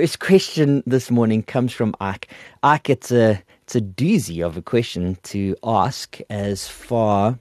First 0.00 0.20
question 0.20 0.82
this 0.86 1.10
morning 1.10 1.42
comes 1.42 1.74
from 1.74 1.94
Ike. 2.00 2.28
Ike, 2.62 2.88
it's 2.88 3.12
a 3.12 3.42
it's 3.64 3.76
a 3.76 3.82
doozy 3.82 4.42
of 4.42 4.56
a 4.56 4.62
question 4.62 5.18
to 5.24 5.54
ask 5.62 6.18
as 6.30 6.66
far 6.66 7.38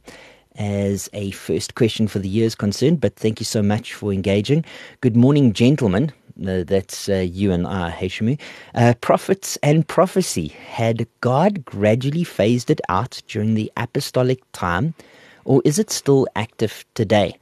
as 0.58 1.10
a 1.14 1.32
first 1.32 1.76
question 1.76 2.10
for 2.10 2.20
the 2.20 2.28
year 2.28 2.46
is 2.46 2.56
concerned, 2.56 3.00
but 3.00 3.16
thank 3.16 3.40
you 3.40 3.46
so 3.46 3.64
much 3.64 3.94
for 3.94 4.12
engaging. 4.12 4.66
Good 5.00 5.16
morning, 5.16 5.54
gentlemen. 5.54 6.12
Uh, 6.46 6.66
that's 6.66 7.08
uh, 7.08 7.26
you 7.32 7.54
and 7.54 7.66
I, 7.66 7.92
Heshamu. 7.92 8.38
Uh, 8.76 8.94
prophets 9.00 9.58
and 9.64 9.88
prophecy. 9.88 10.50
Had 10.50 11.08
God 11.22 11.64
gradually 11.64 12.26
phased 12.26 12.70
it 12.70 12.82
out 12.90 13.22
during 13.30 13.56
the 13.56 13.72
apostolic 13.78 14.42
time, 14.52 14.96
or 15.46 15.62
is 15.64 15.80
it 15.80 15.90
still 15.90 16.28
active 16.36 16.84
today? 16.94 17.38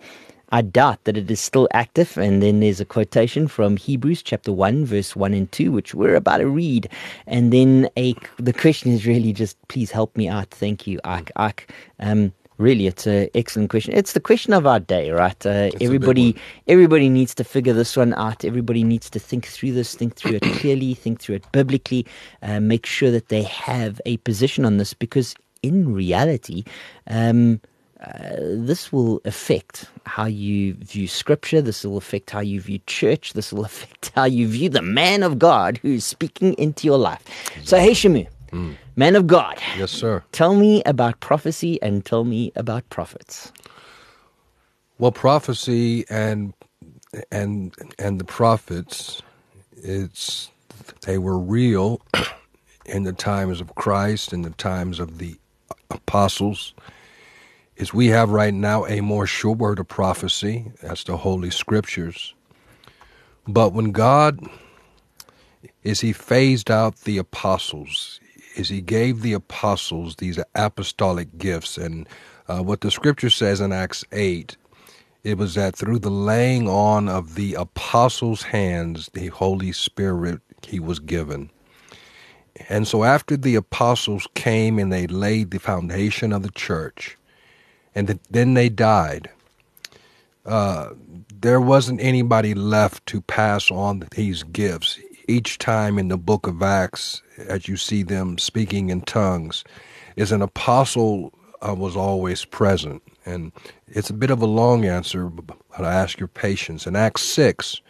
I 0.50 0.62
doubt 0.62 1.04
that 1.04 1.18
it 1.18 1.30
is 1.30 1.40
still 1.40 1.68
active. 1.74 2.18
And 2.18 2.42
then 2.42 2.60
there's 2.60 2.80
a 2.80 2.86
quotation 2.86 3.48
from 3.48 3.78
Hebrews 3.78 4.22
chapter 4.24 4.52
1, 4.52 4.86
verse 4.86 5.16
1 5.16 5.34
and 5.34 5.52
2, 5.52 5.72
which 5.72 5.94
we're 5.94 6.16
about 6.16 6.38
to 6.38 6.48
read. 6.48 6.90
And 7.26 7.52
then 7.52 7.90
a, 7.98 8.16
the 8.38 8.54
question 8.54 8.92
is 8.92 9.06
really 9.06 9.34
just, 9.34 9.58
please 9.68 9.92
help 9.92 10.16
me 10.16 10.28
out. 10.28 10.50
Thank 10.52 10.88
you, 10.88 11.00
Ak. 11.04 11.32
Ak. 11.36 11.74
Um, 12.00 12.32
really, 12.58 12.88
it's 12.88 13.06
an 13.06 13.30
excellent 13.36 13.70
question. 13.70 13.94
It's 13.94 14.14
the 14.14 14.20
question 14.20 14.54
of 14.54 14.66
our 14.66 14.80
day, 14.80 15.12
right? 15.12 15.46
Uh, 15.46 15.70
everybody, 15.82 16.36
everybody 16.68 17.10
needs 17.10 17.36
to 17.36 17.44
figure 17.44 17.74
this 17.74 17.98
one 17.98 18.14
out. 18.14 18.46
Everybody 18.46 18.84
needs 18.84 19.10
to 19.12 19.20
think 19.20 19.48
through 19.48 19.74
this, 19.74 19.96
think 19.96 20.16
through 20.16 20.36
it 20.42 20.44
clearly, 20.60 20.94
think 20.94 21.20
through 21.20 21.36
it 21.36 21.52
biblically, 21.52 22.06
uh, 22.42 22.60
make 22.60 22.86
sure 22.86 23.12
that 23.12 23.28
they 23.30 23.44
have 23.44 24.02
a 24.06 24.18
position 24.18 24.66
on 24.66 24.78
this 24.78 24.94
because 24.94 25.36
in 25.62 25.94
reality, 25.94 26.64
um, 27.08 27.60
uh, 28.00 28.36
this 28.40 28.92
will 28.92 29.20
affect 29.26 29.86
how 30.06 30.26
you 30.26 30.76
view 30.76 31.08
scripture. 31.08 31.62
This 31.62 31.84
will 31.84 31.98
affect 31.98 32.30
how 32.30 32.42
you 32.42 32.62
view 32.62 32.80
church. 32.86 33.34
This 33.34 33.52
will 33.52 33.66
affect 33.72 34.12
how 34.16 34.26
you 34.26 34.48
view 34.48 34.70
the 34.70 34.82
man 34.82 35.24
of 35.24 35.40
God 35.40 35.78
who 35.80 35.94
is 35.94 36.06
speaking 36.06 36.54
into 36.54 36.86
your 36.86 36.98
life. 36.98 37.24
So, 37.64 37.80
hey, 37.80 37.92
Shamu, 37.92 38.28
mm. 38.52 38.76
man 38.96 39.16
of 39.16 39.26
God. 39.26 39.58
Yes, 39.78 39.92
sir. 39.92 40.24
Tell 40.32 40.56
me 40.56 40.84
about 40.86 41.20
prophecy 41.22 41.82
and 41.82 42.06
tell 42.06 42.24
me 42.24 42.52
about 42.56 42.88
prophets. 42.90 43.52
Well, 45.00 45.12
prophecy 45.12 46.06
and 46.10 46.54
and 47.32 47.74
and 47.98 48.20
the 48.20 48.26
prophets, 48.26 49.22
it's 49.76 50.50
they 51.02 51.18
were 51.18 51.38
real 51.38 52.02
in 52.86 53.04
the 53.04 53.14
times 53.14 53.60
of 53.62 53.74
Christ, 53.76 54.34
in 54.34 54.44
the 54.44 54.52
times 54.52 55.00
of 55.00 55.18
the 55.18 55.36
apostles 55.90 56.74
is 57.78 57.94
we 57.94 58.08
have 58.08 58.30
right 58.30 58.54
now 58.54 58.86
a 58.88 59.02
more 59.02 59.28
sure 59.28 59.54
word 59.54 59.80
of 59.80 59.88
prophecy. 59.88 60.72
That's 60.82 61.04
the 61.04 61.18
Holy 61.18 61.52
Scriptures. 61.52 62.34
But 63.48 63.72
when 63.72 63.92
God 63.92 64.40
is 65.84 66.02
He 66.02 66.12
phased 66.12 66.70
out 66.70 66.98
the 67.02 67.18
apostles, 67.18 68.20
is 68.56 68.70
He 68.70 68.82
gave 68.82 69.22
the 69.22 69.34
apostles 69.34 70.16
these 70.16 70.40
apostolic 70.56 71.38
gifts, 71.38 71.78
and 71.78 72.08
uh, 72.48 72.62
what 72.62 72.82
the 72.82 72.92
Scripture 72.92 73.30
says 73.30 73.62
in 73.62 73.72
Acts 73.72 74.04
eight, 74.12 74.58
it 75.24 75.38
was 75.38 75.54
that 75.54 75.76
through 75.76 76.00
the 76.00 76.10
laying 76.10 76.68
on 76.68 77.08
of 77.08 77.36
the 77.36 77.54
apostles' 77.54 78.44
hands, 78.44 79.10
the 79.14 79.28
Holy 79.28 79.72
Spirit 79.72 80.42
He 80.66 80.80
was 80.80 81.00
given. 81.00 81.52
And 82.70 82.88
so 82.88 83.04
after 83.04 83.38
the 83.38 83.54
apostles 83.56 84.28
came 84.34 84.80
and 84.80 84.92
they 84.92 85.06
laid 85.06 85.52
the 85.52 85.60
foundation 85.60 86.34
of 86.34 86.42
the 86.42 86.50
church, 86.50 87.18
and 87.98 88.20
then 88.30 88.54
they 88.54 88.70
died. 88.70 89.28
Uh, 90.46 90.92
there 91.34 91.60
wasn't 91.60 92.00
anybody 92.00 92.54
left 92.54 93.04
to 93.08 93.22
pass 93.22 93.72
on 93.72 94.04
these 94.12 94.44
gifts. 94.44 95.00
Each 95.28 95.58
time 95.58 95.98
in 95.98 96.08
the 96.08 96.18
book 96.18 96.46
of 96.46 96.62
Acts, 96.62 97.24
as 97.40 97.68
you 97.68 97.76
see 97.76 98.04
them 98.04 98.38
speaking 98.38 98.92
in 98.92 99.02
tongues, 99.02 99.64
is 100.16 100.32
an 100.32 100.44
apostle 100.44 101.34
uh, 101.68 101.74
was 101.74 101.96
always 101.96 102.46
present. 102.46 103.02
And 103.26 103.52
it's 103.88 104.12
a 104.12 104.14
bit 104.14 104.30
of 104.30 104.44
a 104.44 104.46
long 104.46 104.86
answer, 104.86 105.26
but 105.26 105.58
I 105.76 105.92
ask 105.92 106.20
your 106.20 106.28
patience. 106.28 106.86
In 106.86 106.96
Acts 106.96 107.24
6, 107.24 107.82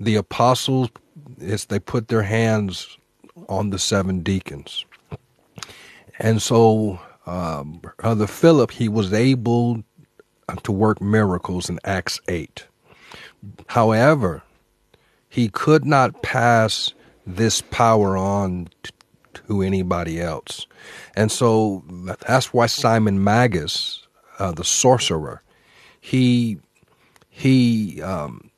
the 0.00 0.16
apostles, 0.16 0.90
they 1.38 1.78
put 1.78 2.08
their 2.08 2.24
hands 2.24 2.98
on 3.48 3.70
the 3.70 3.78
seven 3.78 4.24
deacons. 4.24 4.84
And 6.18 6.42
so 6.42 6.98
um, 7.26 7.80
Brother 7.98 8.26
Philip, 8.26 8.70
he 8.70 8.88
was 8.88 9.12
able 9.12 9.82
to 10.62 10.72
work 10.72 11.00
miracles 11.00 11.68
in 11.68 11.80
Acts 11.84 12.20
8. 12.28 12.66
However, 13.68 14.42
he 15.28 15.48
could 15.48 15.84
not 15.84 16.22
pass 16.22 16.92
this 17.26 17.60
power 17.60 18.16
on 18.16 18.68
to 19.34 19.62
anybody 19.62 20.20
else. 20.20 20.66
And 21.16 21.30
so 21.30 21.84
that's 22.26 22.52
why 22.52 22.66
Simon 22.66 23.22
Magus, 23.22 24.06
uh, 24.38 24.52
the 24.52 24.64
sorcerer, 24.64 25.42
he 26.00 26.58
he 27.28 28.00
um, 28.02 28.50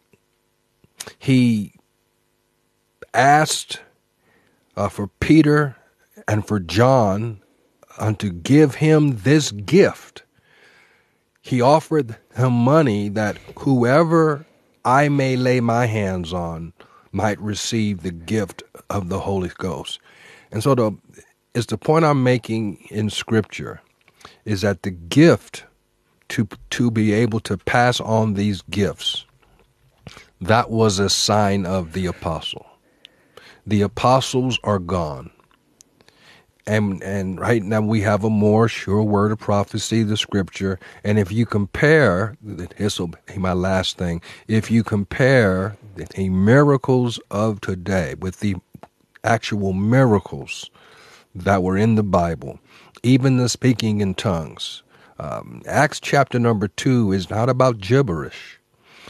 he 1.19 1.73
asked 3.15 3.81
uh, 4.77 4.89
for 4.89 5.09
Peter 5.09 5.77
and 6.29 6.47
for 6.47 6.61
John 6.61 7.41
and 7.99 8.19
to 8.19 8.31
give 8.31 8.77
him 8.77 9.19
this 9.19 9.51
gift. 9.53 10.23
He 11.41 11.61
offered 11.61 12.17
him 12.37 12.53
money 12.53 13.09
that 13.11 13.39
whoever 13.59 14.47
I 14.85 15.09
may 15.09 15.37
lay 15.37 15.61
my 15.61 15.87
hands 15.87 16.33
on 16.33 16.73
might 17.13 17.41
receive 17.41 18.03
the 18.03 18.11
gift 18.13 18.63
of 18.91 19.09
the 19.09 19.21
Holy 19.21 19.51
Ghost. 19.57 19.99
And 20.51 20.63
so 20.63 20.75
the 20.75 20.97
is 21.55 21.67
the 21.67 21.79
point 21.79 22.05
I'm 22.05 22.23
making 22.23 22.87
in 22.91 23.11
scripture 23.11 23.81
is 24.45 24.61
that 24.61 24.83
the 24.83 24.91
gift 24.91 25.65
to 26.29 26.49
to 26.71 26.91
be 26.91 27.13
able 27.13 27.41
to 27.41 27.57
pass 27.57 28.01
on 28.01 28.35
these 28.35 28.63
gifts 28.63 29.25
that 30.41 30.71
was 30.71 30.99
a 30.99 31.11
sign 31.11 31.67
of 31.67 31.93
the 31.93 32.07
apostle. 32.07 32.67
The 33.67 33.83
apostles 33.83 34.59
are 34.63 34.79
gone 34.79 35.31
and 36.69 37.03
and 37.03 37.41
right 37.41 37.63
now 37.63 37.81
we 37.81 38.03
have 38.03 38.25
a 38.25 38.31
more 38.31 38.69
sure 38.69 39.03
word 39.03 39.33
of 39.33 39.39
prophecy, 39.39 40.03
the 40.03 40.17
scripture. 40.17 40.79
And 41.03 41.19
if 41.19 41.33
you 41.33 41.47
compare, 41.47 42.37
this 42.43 43.01
will 43.01 43.09
be 43.09 43.39
my 43.39 43.55
last 43.55 43.97
thing. 43.97 44.21
If 44.47 44.71
you 44.71 44.85
compare 44.85 45.77
the 45.97 46.29
miracles 46.29 47.19
of 47.31 47.61
today 47.61 48.15
with 48.21 48.41
the 48.41 48.57
actual 49.25 49.73
miracles 49.73 50.71
that 51.35 51.63
were 51.63 51.77
in 51.77 51.95
the 51.95 52.03
Bible, 52.03 52.61
even 53.03 53.39
the 53.39 53.49
speaking 53.49 54.01
in 54.01 54.15
tongues, 54.15 54.83
um, 55.19 55.63
Acts 55.67 55.99
chapter 56.01 56.39
number 56.39 56.69
two 56.69 57.13
is 57.13 57.31
not 57.31 57.49
about 57.49 57.79
gibberish. 57.79 58.61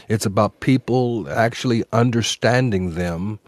It's 0.07 0.25
about 0.25 0.59
people 0.61 1.29
actually 1.29 1.83
understanding 1.91 2.95
them 2.95 3.39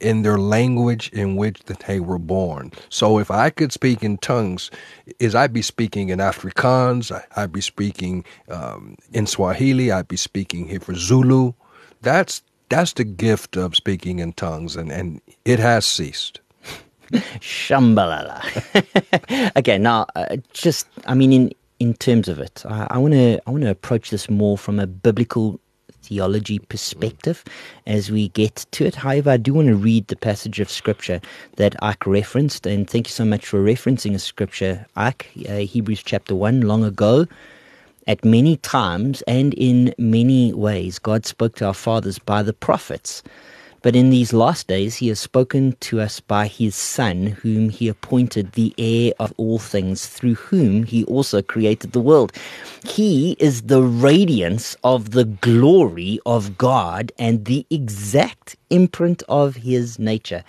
in 0.00 0.22
their 0.22 0.38
language 0.38 1.08
in 1.10 1.36
which 1.36 1.62
they 1.64 2.00
were 2.00 2.18
born. 2.18 2.72
So 2.88 3.18
if 3.18 3.30
I 3.30 3.50
could 3.50 3.72
speak 3.72 4.02
in 4.02 4.18
tongues, 4.18 4.70
is 5.18 5.34
I'd 5.34 5.52
be 5.52 5.62
speaking 5.62 6.08
in 6.08 6.18
Afrikaans, 6.18 7.12
I'd 7.36 7.52
be 7.52 7.60
speaking 7.60 8.24
um, 8.48 8.96
in 9.12 9.26
Swahili, 9.26 9.92
I'd 9.92 10.08
be 10.08 10.16
speaking 10.16 10.68
here 10.68 10.80
for 10.80 10.94
Zulu. 10.94 11.52
That's 12.02 12.42
that's 12.68 12.92
the 12.94 13.04
gift 13.04 13.56
of 13.56 13.76
speaking 13.76 14.18
in 14.18 14.32
tongues, 14.32 14.74
and, 14.74 14.90
and 14.90 15.20
it 15.44 15.60
has 15.60 15.86
ceased. 15.86 16.40
Shambalala. 17.12 18.42
okay, 19.56 19.78
now 19.78 20.06
uh, 20.16 20.36
just 20.52 20.86
I 21.06 21.14
mean 21.14 21.32
in 21.32 21.52
in 21.78 21.94
terms 21.94 22.26
of 22.28 22.38
it, 22.38 22.64
I 22.66 22.98
want 22.98 23.14
to 23.14 23.40
I 23.46 23.50
want 23.50 23.62
to 23.62 23.70
approach 23.70 24.10
this 24.10 24.28
more 24.28 24.58
from 24.58 24.80
a 24.80 24.86
biblical 24.86 25.60
theology 26.06 26.58
perspective 26.58 27.44
as 27.86 28.10
we 28.10 28.28
get 28.28 28.66
to 28.72 28.86
it. 28.86 28.94
However, 28.94 29.30
I 29.30 29.36
do 29.36 29.54
want 29.54 29.68
to 29.68 29.76
read 29.76 30.08
the 30.08 30.16
passage 30.16 30.60
of 30.60 30.70
scripture 30.70 31.20
that 31.56 31.74
Ike 31.82 32.06
referenced, 32.06 32.66
and 32.66 32.88
thank 32.88 33.08
you 33.08 33.12
so 33.12 33.24
much 33.24 33.46
for 33.46 33.62
referencing 33.62 34.14
a 34.14 34.18
scripture, 34.18 34.86
Ike, 34.96 35.30
uh, 35.48 35.56
Hebrews 35.56 36.02
chapter 36.04 36.34
1, 36.34 36.62
long 36.62 36.84
ago. 36.84 37.26
At 38.06 38.24
many 38.24 38.56
times 38.58 39.22
and 39.22 39.52
in 39.54 39.92
many 39.98 40.52
ways, 40.52 41.00
God 41.00 41.26
spoke 41.26 41.56
to 41.56 41.66
our 41.66 41.74
fathers 41.74 42.20
by 42.20 42.42
the 42.44 42.52
prophets. 42.52 43.22
But 43.86 43.94
in 43.94 44.10
these 44.10 44.32
last 44.32 44.66
days, 44.66 44.96
he 44.96 45.06
has 45.06 45.20
spoken 45.20 45.76
to 45.78 46.00
us 46.00 46.18
by 46.18 46.48
his 46.48 46.74
Son, 46.74 47.28
whom 47.28 47.68
he 47.68 47.86
appointed 47.86 48.50
the 48.50 48.74
heir 48.78 49.12
of 49.20 49.32
all 49.36 49.60
things, 49.60 50.08
through 50.08 50.34
whom 50.34 50.82
he 50.82 51.04
also 51.04 51.40
created 51.40 51.92
the 51.92 52.00
world. 52.00 52.32
He 52.84 53.36
is 53.38 53.62
the 53.62 53.84
radiance 53.84 54.76
of 54.82 55.12
the 55.12 55.24
glory 55.24 56.18
of 56.26 56.58
God 56.58 57.12
and 57.16 57.44
the 57.44 57.64
exact 57.70 58.56
imprint 58.70 59.22
of 59.28 59.54
his 59.54 60.00
nature. 60.00 60.42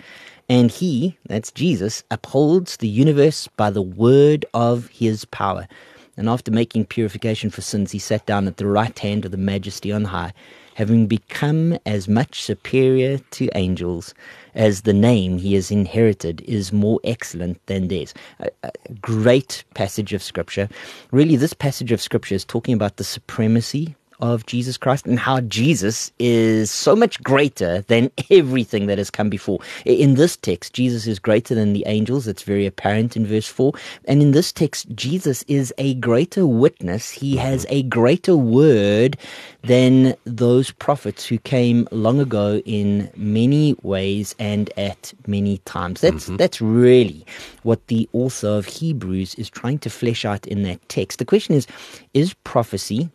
And 0.48 0.72
he, 0.72 1.16
that's 1.28 1.52
Jesus, 1.52 2.02
upholds 2.10 2.78
the 2.78 2.88
universe 2.88 3.46
by 3.56 3.70
the 3.70 3.82
word 3.82 4.46
of 4.52 4.88
his 4.88 5.24
power. 5.26 5.68
And 6.16 6.28
after 6.28 6.50
making 6.50 6.86
purification 6.86 7.50
for 7.50 7.60
sins, 7.60 7.92
he 7.92 8.00
sat 8.00 8.26
down 8.26 8.48
at 8.48 8.56
the 8.56 8.66
right 8.66 8.98
hand 8.98 9.24
of 9.24 9.30
the 9.30 9.36
majesty 9.36 9.92
on 9.92 10.06
high 10.06 10.32
having 10.78 11.08
become 11.08 11.76
as 11.86 12.06
much 12.06 12.40
superior 12.40 13.18
to 13.32 13.48
angels 13.56 14.14
as 14.54 14.82
the 14.82 14.92
name 14.92 15.36
he 15.36 15.54
has 15.54 15.72
inherited 15.72 16.40
is 16.42 16.72
more 16.72 17.00
excellent 17.02 17.58
than 17.66 17.88
theirs. 17.88 18.14
A, 18.38 18.48
a 18.62 18.70
great 19.00 19.64
passage 19.74 20.12
of 20.12 20.22
scripture. 20.22 20.68
Really, 21.10 21.34
this 21.34 21.52
passage 21.52 21.90
of 21.90 22.00
scripture 22.00 22.36
is 22.36 22.44
talking 22.44 22.74
about 22.74 22.96
the 22.96 23.02
supremacy 23.02 23.96
of 24.20 24.46
Jesus 24.46 24.76
Christ 24.76 25.06
and 25.06 25.18
how 25.18 25.40
Jesus 25.40 26.12
is 26.18 26.70
so 26.70 26.96
much 26.96 27.22
greater 27.22 27.82
than 27.82 28.10
everything 28.30 28.86
that 28.86 28.98
has 28.98 29.10
come 29.10 29.30
before. 29.30 29.58
In 29.84 30.14
this 30.14 30.36
text, 30.36 30.72
Jesus 30.72 31.06
is 31.06 31.18
greater 31.18 31.54
than 31.54 31.72
the 31.72 31.84
angels. 31.86 32.26
It's 32.26 32.42
very 32.42 32.66
apparent 32.66 33.16
in 33.16 33.26
verse 33.26 33.46
4. 33.46 33.72
And 34.06 34.22
in 34.22 34.32
this 34.32 34.52
text, 34.52 34.88
Jesus 34.94 35.44
is 35.48 35.72
a 35.78 35.94
greater 35.94 36.46
witness. 36.46 37.10
He 37.10 37.36
has 37.36 37.66
a 37.68 37.82
greater 37.84 38.36
word 38.36 39.16
than 39.62 40.14
those 40.24 40.70
prophets 40.70 41.26
who 41.26 41.38
came 41.38 41.88
long 41.90 42.20
ago 42.20 42.62
in 42.64 43.10
many 43.16 43.76
ways 43.82 44.34
and 44.38 44.70
at 44.76 45.12
many 45.26 45.58
times. 45.58 46.00
That's, 46.00 46.26
mm-hmm. 46.26 46.36
that's 46.36 46.60
really 46.60 47.26
what 47.62 47.86
the 47.88 48.08
author 48.12 48.48
of 48.48 48.66
Hebrews 48.66 49.34
is 49.34 49.50
trying 49.50 49.78
to 49.80 49.90
flesh 49.90 50.24
out 50.24 50.46
in 50.46 50.62
that 50.62 50.86
text. 50.88 51.18
The 51.18 51.24
question 51.24 51.54
is, 51.54 51.66
is 52.14 52.34
prophecy 52.44 53.10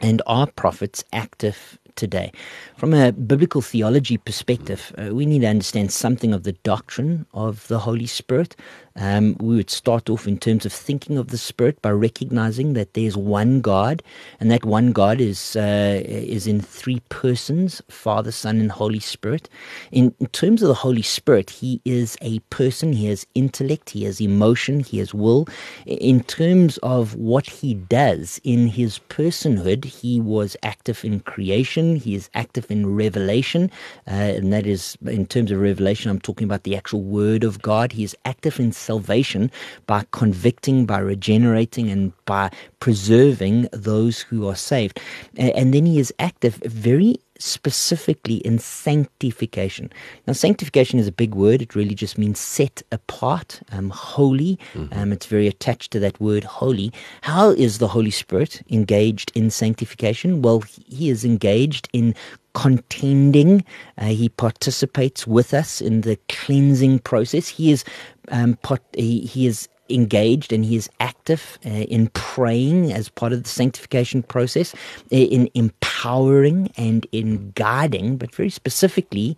and 0.00 0.22
are 0.26 0.46
prophets 0.46 1.04
active 1.12 1.78
today? 1.96 2.32
From 2.76 2.94
a 2.94 3.12
biblical 3.12 3.60
theology 3.60 4.16
perspective, 4.16 4.94
uh, 4.98 5.14
we 5.14 5.26
need 5.26 5.40
to 5.40 5.48
understand 5.48 5.92
something 5.92 6.32
of 6.32 6.44
the 6.44 6.52
doctrine 6.52 7.26
of 7.34 7.66
the 7.68 7.80
Holy 7.80 8.06
Spirit. 8.06 8.56
Um, 8.98 9.36
we 9.40 9.56
would 9.56 9.70
start 9.70 10.10
off 10.10 10.28
in 10.28 10.38
terms 10.38 10.66
of 10.66 10.72
thinking 10.72 11.18
of 11.18 11.28
the 11.28 11.38
Spirit 11.38 11.82
by 11.82 11.90
recognizing 11.92 12.74
that 12.74 12.94
there's 12.94 13.16
one 13.16 13.62
God, 13.62 14.02
and 14.40 14.50
that 14.50 14.64
one 14.66 14.92
God 14.92 15.20
is 15.20 15.56
uh, 15.56 16.02
is 16.04 16.46
in 16.46 16.60
three 16.60 17.00
persons: 17.08 17.82
Father, 17.88 18.32
Son, 18.32 18.60
and 18.60 18.72
Holy 18.72 19.00
Spirit. 19.00 19.48
In, 19.92 20.14
in 20.20 20.26
terms 20.28 20.62
of 20.62 20.68
the 20.68 20.74
Holy 20.74 21.02
Spirit, 21.02 21.50
He 21.50 21.80
is 21.84 22.18
a 22.22 22.40
person. 22.50 22.92
He 22.92 23.06
has 23.08 23.26
intellect. 23.34 23.90
He 23.90 24.04
has 24.04 24.20
emotion. 24.20 24.80
He 24.80 24.98
has 24.98 25.14
will. 25.14 25.46
In 25.86 26.22
terms 26.24 26.78
of 26.78 27.14
what 27.16 27.46
He 27.48 27.74
does 27.74 28.40
in 28.44 28.68
His 28.68 29.00
personhood, 29.08 29.84
He 29.86 30.20
was 30.20 30.56
active 30.62 31.04
in 31.04 31.20
creation. 31.20 31.96
He 31.96 32.14
is 32.14 32.30
active 32.34 32.70
in 32.70 32.94
revelation, 32.96 33.70
uh, 34.08 34.12
and 34.12 34.52
that 34.52 34.66
is 34.66 34.98
in 35.06 35.26
terms 35.26 35.50
of 35.52 35.60
revelation. 35.60 36.10
I'm 36.10 36.20
talking 36.20 36.46
about 36.46 36.64
the 36.64 36.76
actual 36.76 37.02
Word 37.02 37.44
of 37.44 37.62
God. 37.62 37.92
He 37.92 38.04
is 38.04 38.16
active 38.24 38.60
in 38.60 38.72
salvation 38.88 39.50
by 39.86 40.00
convicting, 40.20 40.86
by 40.92 41.00
regenerating, 41.12 41.86
and 41.94 42.12
by 42.24 42.50
preserving 42.80 43.56
those 43.90 44.16
who 44.28 44.38
are 44.50 44.56
saved. 44.72 44.96
And 45.36 45.74
then 45.74 45.84
he 45.86 45.96
is 46.04 46.10
active 46.18 46.54
very 46.64 47.12
specifically 47.38 48.38
in 48.48 48.58
sanctification. 48.58 49.90
Now, 50.26 50.32
sanctification 50.32 50.98
is 50.98 51.06
a 51.06 51.12
big 51.22 51.34
word. 51.34 51.62
It 51.62 51.74
really 51.74 51.94
just 51.94 52.18
means 52.18 52.38
set 52.40 52.82
apart, 52.90 53.60
um, 53.70 53.90
holy. 53.90 54.58
Mm-hmm. 54.74 54.98
Um, 54.98 55.12
it's 55.12 55.26
very 55.26 55.46
attached 55.46 55.90
to 55.92 56.00
that 56.00 56.20
word 56.20 56.44
holy. 56.44 56.92
How 57.22 57.50
is 57.50 57.78
the 57.78 57.88
Holy 57.88 58.10
Spirit 58.10 58.62
engaged 58.70 59.30
in 59.34 59.50
sanctification? 59.50 60.42
Well, 60.42 60.60
he 60.86 61.10
is 61.14 61.24
engaged 61.24 61.88
in 61.92 62.14
contending. 62.58 63.64
Uh, 63.98 64.06
he 64.06 64.28
participates 64.28 65.26
with 65.26 65.54
us 65.54 65.80
in 65.80 66.00
the 66.00 66.16
cleansing 66.28 66.98
process. 66.98 67.46
He 67.46 67.70
is 67.70 67.84
um, 68.32 68.54
pot- 68.62 68.82
he, 68.96 69.20
he 69.20 69.46
is 69.46 69.68
engaged 69.88 70.52
and 70.52 70.64
he 70.64 70.74
is 70.74 70.90
active 70.98 71.58
uh, 71.64 71.68
in 71.68 72.08
praying 72.08 72.92
as 72.92 73.08
part 73.08 73.32
of 73.32 73.44
the 73.44 73.48
sanctification 73.48 74.22
process, 74.24 74.74
in 75.10 75.48
empowering 75.54 76.70
and 76.76 77.06
in 77.12 77.52
guiding, 77.52 78.16
but 78.16 78.34
very 78.34 78.50
specifically, 78.50 79.36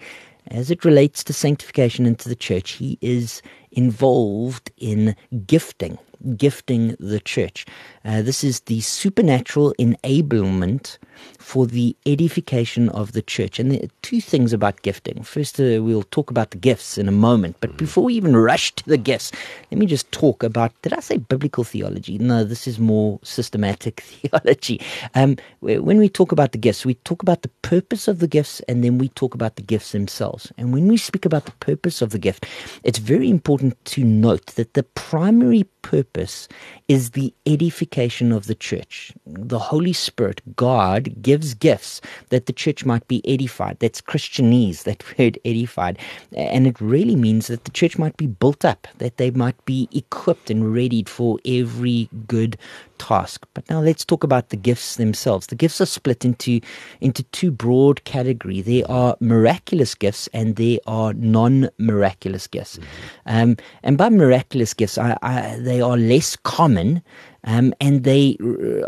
as 0.48 0.70
it 0.70 0.84
relates 0.84 1.22
to 1.24 1.32
sanctification 1.32 2.06
into 2.06 2.28
the 2.28 2.34
church, 2.34 2.72
he 2.72 2.98
is 3.02 3.42
involved 3.72 4.72
in 4.78 5.14
gifting, 5.46 5.98
gifting 6.36 6.96
the 6.98 7.20
church. 7.20 7.66
Uh, 8.04 8.22
this 8.22 8.44
is 8.44 8.60
the 8.60 8.80
supernatural 8.80 9.74
enablement 9.78 10.98
for 11.38 11.66
the 11.66 11.96
edification 12.06 12.88
of 12.90 13.12
the 13.12 13.22
church. 13.22 13.58
And 13.58 13.72
there 13.72 13.82
are 13.82 13.88
two 14.02 14.20
things 14.20 14.52
about 14.52 14.82
gifting. 14.82 15.22
First, 15.22 15.60
uh, 15.60 15.82
we'll 15.82 16.04
talk 16.04 16.30
about 16.30 16.50
the 16.50 16.58
gifts 16.58 16.98
in 16.98 17.08
a 17.08 17.12
moment. 17.12 17.56
But 17.60 17.76
before 17.76 18.04
we 18.04 18.14
even 18.14 18.36
rush 18.36 18.74
to 18.76 18.84
the 18.88 18.96
gifts, 18.96 19.32
let 19.70 19.78
me 19.78 19.86
just 19.86 20.10
talk 20.12 20.42
about 20.42 20.72
did 20.82 20.92
I 20.92 21.00
say 21.00 21.18
biblical 21.18 21.64
theology? 21.64 22.18
No, 22.18 22.44
this 22.44 22.66
is 22.66 22.78
more 22.78 23.18
systematic 23.22 24.00
theology. 24.00 24.80
Um, 25.14 25.36
when 25.60 25.98
we 25.98 26.08
talk 26.08 26.32
about 26.32 26.52
the 26.52 26.58
gifts, 26.58 26.86
we 26.86 26.94
talk 26.94 27.22
about 27.22 27.42
the 27.42 27.50
purpose 27.62 28.08
of 28.08 28.18
the 28.18 28.28
gifts 28.28 28.60
and 28.60 28.82
then 28.84 28.98
we 28.98 29.08
talk 29.10 29.34
about 29.34 29.56
the 29.56 29.62
gifts 29.62 29.92
themselves. 29.92 30.52
And 30.56 30.72
when 30.72 30.88
we 30.88 30.96
speak 30.96 31.24
about 31.24 31.44
the 31.44 31.52
purpose 31.52 32.02
of 32.02 32.10
the 32.10 32.18
gift, 32.18 32.46
it's 32.84 32.98
very 32.98 33.28
important 33.28 33.82
to 33.86 34.04
note 34.04 34.46
that 34.46 34.74
the 34.74 34.82
primary 34.82 35.64
purpose 35.82 36.09
is 36.88 37.10
the 37.10 37.34
edification 37.46 38.32
of 38.32 38.46
the 38.46 38.54
church. 38.54 39.12
The 39.26 39.58
Holy 39.58 39.92
Spirit, 39.92 40.42
God, 40.56 41.22
gives 41.22 41.54
gifts 41.54 42.00
that 42.30 42.46
the 42.46 42.52
church 42.52 42.84
might 42.84 43.06
be 43.08 43.22
edified. 43.28 43.78
That's 43.80 44.00
Christianese, 44.00 44.84
that 44.84 45.04
word 45.18 45.38
edified. 45.44 45.98
And 46.36 46.66
it 46.66 46.80
really 46.80 47.16
means 47.16 47.48
that 47.48 47.64
the 47.64 47.70
church 47.70 47.98
might 47.98 48.16
be 48.16 48.26
built 48.26 48.64
up, 48.64 48.88
that 48.98 49.16
they 49.16 49.30
might 49.30 49.62
be 49.64 49.88
equipped 49.92 50.50
and 50.50 50.72
readied 50.72 51.08
for 51.08 51.38
every 51.46 52.08
good 52.26 52.56
task. 53.00 53.46
But 53.54 53.68
now 53.70 53.80
let's 53.80 54.04
talk 54.04 54.22
about 54.22 54.50
the 54.50 54.56
gifts 54.56 54.96
themselves. 54.96 55.46
The 55.46 55.56
gifts 55.56 55.80
are 55.80 55.86
split 55.86 56.24
into 56.24 56.60
into 57.00 57.22
two 57.32 57.50
broad 57.50 58.04
categories. 58.04 58.66
There 58.66 58.88
are 58.90 59.16
miraculous 59.20 59.94
gifts 59.94 60.28
and 60.32 60.56
there 60.56 60.78
are 60.86 61.14
non-miraculous 61.14 62.46
gifts. 62.46 62.76
Mm-hmm. 62.76 62.86
Um, 63.34 63.56
and 63.82 63.96
by 63.96 64.10
miraculous 64.10 64.74
gifts, 64.74 64.98
I, 64.98 65.16
I, 65.22 65.56
they 65.58 65.80
are 65.80 65.96
less 65.96 66.36
common. 66.36 67.02
Um, 67.44 67.72
and 67.80 68.04
they 68.04 68.36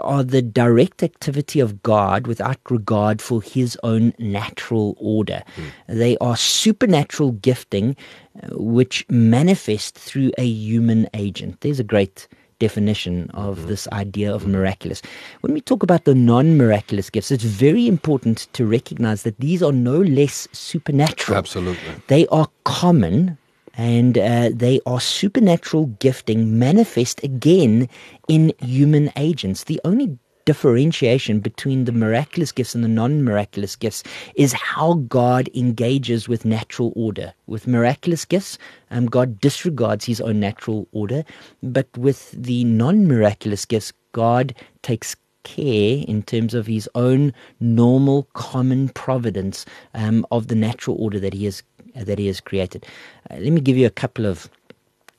are 0.03 0.23
the 0.23 0.43
direct 0.43 1.03
activity 1.03 1.59
of 1.59 1.83
God 1.83 2.27
without 2.27 2.59
regard 2.71 3.23
for 3.23 3.41
His 3.41 3.79
own 3.83 4.13
natural 4.19 4.95
order. 4.99 5.43
Mm. 5.57 5.71
They 5.87 6.19
are 6.19 6.37
supernatural 6.37 7.33
gifting, 7.33 7.97
uh, 8.43 8.49
which 8.53 9.07
manifest 9.09 9.95
through 9.95 10.33
a 10.37 10.45
human 10.45 11.09
agent. 11.15 11.63
There's 11.63 11.81
a 11.81 11.85
great 11.95 12.29
definition 12.63 13.29
of 13.35 13.59
mm-hmm. 13.59 13.69
this 13.73 13.85
idea 14.05 14.33
of 14.33 14.47
miraculous. 14.47 15.03
When 15.43 15.53
we 15.53 15.61
talk 15.61 15.83
about 15.83 16.05
the 16.05 16.15
non 16.15 16.57
miraculous 16.57 17.11
gifts, 17.11 17.31
it's 17.31 17.45
very 17.45 17.87
important 17.89 18.47
to 18.57 18.65
recognize 18.65 19.25
that 19.27 19.37
these 19.47 19.61
are 19.67 19.73
no 19.91 19.99
less 20.19 20.49
supernatural. 20.53 21.37
Absolutely. 21.37 21.93
They 22.07 22.25
are 22.29 22.49
common 22.65 23.37
and 23.75 24.19
uh, 24.19 24.51
they 24.55 24.81
are 24.87 25.01
supernatural 25.01 25.87
gifting 26.07 26.59
manifest 26.59 27.23
again 27.25 27.89
in 28.29 28.53
human 28.61 29.11
agents. 29.17 29.65
The 29.65 29.81
only 29.85 30.19
differentiation 30.45 31.41
between 31.41 31.85
the 31.85 31.93
miraculous 31.93 32.53
gifts 32.53 32.75
and 32.75 32.83
the 32.83 32.89
non 32.89 33.25
miraculous 33.25 33.77
gifts 33.77 34.03
is 34.35 34.53
how 34.53 34.95
God 34.95 35.49
engages 35.55 36.29
with 36.29 36.45
natural 36.45 36.93
order. 36.97 37.33
With 37.47 37.67
miraculous 37.67 38.25
gifts, 38.25 38.59
um, 38.91 39.07
God 39.07 39.41
disregards 39.41 40.05
his 40.05 40.21
own 40.21 40.41
natural 40.41 40.89
order, 40.93 41.25
but 41.63 41.89
with 41.97 42.31
the 42.33 42.65
non 42.65 43.07
miraculous 43.07 43.65
gifts, 43.65 43.93
God 44.13 44.55
takes 44.83 45.17
care 45.45 46.05
in 46.07 46.23
terms 46.23 46.55
of 46.55 46.67
his 46.67 46.89
own 46.95 47.33
normal 47.61 48.25
common 48.35 48.89
providence 48.91 49.67
um, 49.95 50.25
of 50.31 50.49
the 50.49 50.55
natural 50.55 50.97
order 51.01 51.19
that 51.19 51.35
he 51.35 51.45
has 51.45 51.63
that 51.95 52.19
he 52.19 52.27
has 52.27 52.41
created. 52.41 52.87
Uh, 53.31 53.37
let 53.37 53.53
me 53.53 53.61
give 53.61 53.77
you 53.77 53.87
a 53.87 53.91
couple 53.91 54.25
of 54.25 54.49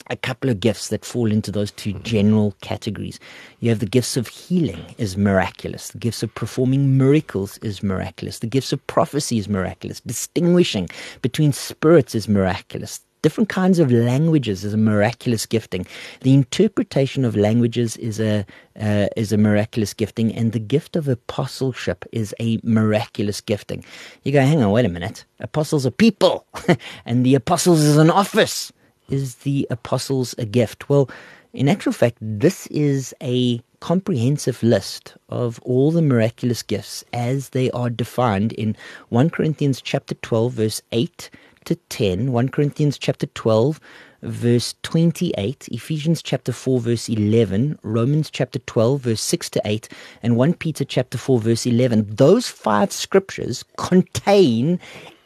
a 0.10 0.16
couple 0.16 0.50
of 0.50 0.60
gifts 0.60 0.90
that 0.90 1.06
fall 1.06 1.32
into 1.32 1.52
those 1.52 1.72
two 1.72 1.94
general 2.00 2.56
categories. 2.62 3.20
You 3.60 3.70
have 3.70 3.80
the 3.80 3.86
gifts 3.86 4.18
of 4.18 4.28
healing 4.28 4.84
is 4.98 5.18
miraculous. 5.18 5.90
The 5.90 5.98
gifts 5.98 6.24
of 6.24 6.34
performing 6.36 6.98
miracles 6.98 7.58
is 7.60 7.84
miraculous. 7.84 8.40
The 8.40 8.48
gifts 8.48 8.74
of 8.74 8.86
prophecy 8.88 9.38
is 9.38 9.48
miraculous. 9.48 10.02
Distinguishing 10.02 10.90
between 11.22 11.54
spirits 11.54 12.16
is 12.16 12.28
miraculous. 12.28 13.02
Different 13.22 13.48
kinds 13.48 13.80
of 13.80 13.90
languages 13.90 14.66
is 14.66 14.74
a 14.74 14.78
miraculous 14.78 15.46
gifting. 15.46 15.88
The 16.22 16.34
interpretation 16.34 17.24
of 17.24 17.38
languages 17.38 17.96
is 17.96 18.20
a 18.20 18.46
uh, 18.78 19.08
is 19.16 19.32
a 19.32 19.38
miraculous 19.38 19.94
gifting, 19.94 20.36
and 20.36 20.52
the 20.52 20.60
gift 20.60 20.98
of 20.98 21.08
apostleship 21.08 22.04
is 22.12 22.36
a 22.42 22.60
miraculous 22.64 23.40
gifting. 23.40 23.86
You 24.24 24.34
go, 24.34 24.42
hang 24.42 24.62
on, 24.62 24.72
wait 24.72 24.84
a 24.84 24.90
minute. 24.90 25.24
Apostles 25.40 25.86
are 25.86 25.92
people, 25.92 26.46
and 27.06 27.26
the 27.26 27.36
apostles 27.36 27.82
is 27.82 27.96
an 27.96 28.10
office 28.10 28.74
is 29.10 29.36
the 29.36 29.68
apostles 29.70 30.36
a 30.38 30.46
gift? 30.46 30.90
Well, 30.90 31.10
in 31.54 31.70
actual 31.70 31.94
fact, 31.94 32.18
this 32.20 32.68
is 32.68 33.14
a 33.22 33.62
comprehensive 33.80 34.64
list 34.64 35.16
of 35.30 35.60
all 35.64 35.92
the 35.92 36.02
miraculous 36.02 36.64
gifts 36.64 37.04
as 37.12 37.50
they 37.50 37.70
are 37.72 37.90
defined 37.90 38.54
in 38.54 38.76
1 39.10 39.30
Corinthians 39.30 39.82
chapter 39.82 40.16
12 40.16 40.54
verse 40.54 40.82
8 40.94 41.30
to 41.66 41.76
10, 41.76 42.32
1 42.32 42.50
Corinthians 42.50 42.98
chapter 42.98 43.28
12 43.28 43.80
verse 44.24 44.76
28, 44.84 45.68
Ephesians 45.72 46.22
chapter 46.22 46.52
4, 46.52 46.80
verse 46.80 47.10
11, 47.10 47.78
Romans 47.84 48.30
chapter 48.30 48.60
12, 48.60 49.02
verse 49.02 49.22
6 49.22 49.50
to 49.52 49.62
8, 49.66 49.90
and 50.24 50.38
1 50.38 50.54
Peter 50.54 50.86
chapter 50.86 51.18
4, 51.18 51.40
verse 51.40 51.66
11. 51.66 52.16
Those 52.16 52.48
five 52.48 52.92
scriptures 52.92 53.66
contain 53.78 54.80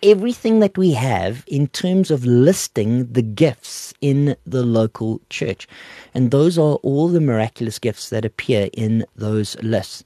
everything 0.04 0.60
that 0.60 0.78
we 0.78 0.92
have 0.92 1.44
in 1.48 1.68
terms 1.68 2.12
of 2.12 2.26
listing 2.26 3.12
the 3.12 3.22
gifts 3.22 3.94
in 4.02 4.36
the 4.46 4.64
local 4.64 5.22
church. 5.30 5.68
And 6.14 6.32
those 6.32 6.58
are 6.58 6.76
all 6.84 7.08
the 7.08 7.22
miraculous 7.22 7.80
gifts 7.80 8.10
that 8.10 8.26
appear 8.26 8.70
in 8.74 9.06
those 9.16 9.56
lists. 9.62 10.04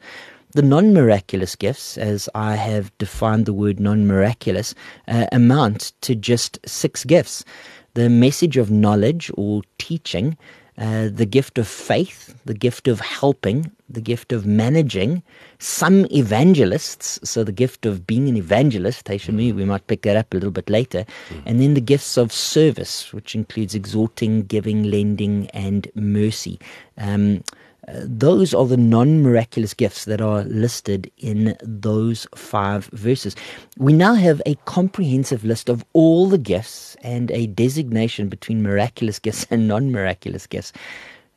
The 0.53 0.61
non 0.61 0.93
miraculous 0.93 1.55
gifts, 1.55 1.97
as 1.97 2.27
I 2.35 2.55
have 2.55 2.95
defined 2.97 3.45
the 3.45 3.53
word 3.53 3.79
non 3.79 4.05
miraculous, 4.05 4.75
uh, 5.07 5.27
amount 5.31 5.93
to 6.01 6.15
just 6.15 6.59
six 6.65 7.05
gifts 7.05 7.45
the 7.93 8.09
message 8.09 8.57
of 8.57 8.71
knowledge 8.71 9.31
or 9.35 9.61
teaching, 9.77 10.37
uh, 10.77 11.09
the 11.11 11.25
gift 11.25 11.57
of 11.57 11.67
faith, 11.67 12.33
the 12.45 12.53
gift 12.53 12.87
of 12.87 13.01
helping, 13.01 13.69
the 13.93 14.01
gift 14.01 14.31
of 14.31 14.45
managing, 14.45 15.23
some 15.59 16.05
evangelists, 16.11 17.19
so 17.23 17.43
the 17.43 17.51
gift 17.51 17.85
of 17.85 18.07
being 18.07 18.27
an 18.27 18.37
evangelist, 18.37 19.05
Shami, 19.05 19.53
we 19.53 19.65
might 19.65 19.87
pick 19.87 20.01
that 20.03 20.15
up 20.15 20.33
a 20.33 20.37
little 20.37 20.51
bit 20.51 20.69
later, 20.69 21.05
mm. 21.29 21.41
and 21.45 21.61
then 21.61 21.73
the 21.73 21.81
gifts 21.81 22.17
of 22.17 22.31
service, 22.31 23.13
which 23.13 23.35
includes 23.35 23.75
exhorting, 23.75 24.43
giving, 24.43 24.83
lending, 24.83 25.47
and 25.51 25.87
mercy. 25.95 26.59
Um, 26.97 27.43
those 27.87 28.53
are 28.53 28.65
the 28.65 28.77
non 28.77 29.21
miraculous 29.23 29.73
gifts 29.73 30.05
that 30.05 30.21
are 30.21 30.43
listed 30.43 31.11
in 31.17 31.57
those 31.63 32.27
five 32.35 32.85
verses. 32.87 33.35
We 33.77 33.93
now 33.93 34.13
have 34.13 34.41
a 34.45 34.55
comprehensive 34.65 35.43
list 35.43 35.67
of 35.67 35.83
all 35.93 36.27
the 36.27 36.37
gifts 36.37 36.95
and 37.01 37.31
a 37.31 37.47
designation 37.47 38.29
between 38.29 38.61
miraculous 38.61 39.19
gifts 39.19 39.45
and 39.51 39.67
non 39.67 39.91
miraculous 39.91 40.47
gifts. 40.47 40.73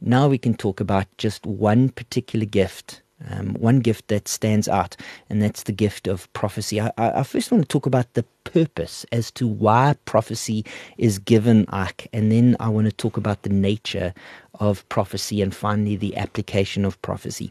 Now 0.06 0.28
we 0.28 0.38
can 0.38 0.54
talk 0.54 0.80
about 0.80 1.06
just 1.16 1.46
one 1.46 1.88
particular 1.88 2.44
gift 2.44 3.00
um, 3.30 3.54
one 3.54 3.80
gift 3.80 4.08
that 4.08 4.28
stands 4.28 4.68
out, 4.68 4.96
and 5.30 5.40
that's 5.42 5.62
the 5.62 5.72
gift 5.72 6.06
of 6.06 6.30
prophecy. 6.32 6.80
I, 6.80 6.92
I, 6.98 7.22
first 7.22 7.50
want 7.50 7.62
to 7.62 7.68
talk 7.68 7.86
about 7.86 8.12
the 8.14 8.24
purpose 8.44 9.06
as 9.12 9.30
to 9.32 9.46
why 9.46 9.94
prophecy 10.04 10.64
is 10.98 11.18
given, 11.18 11.64
Ike, 11.68 12.08
and 12.12 12.30
then 12.30 12.56
I 12.60 12.68
want 12.68 12.86
to 12.86 12.92
talk 12.92 13.16
about 13.16 13.42
the 13.42 13.50
nature 13.50 14.12
of 14.60 14.86
prophecy 14.88 15.40
and 15.40 15.54
finally 15.54 15.96
the 15.96 16.16
application 16.16 16.84
of 16.84 17.00
prophecy. 17.02 17.50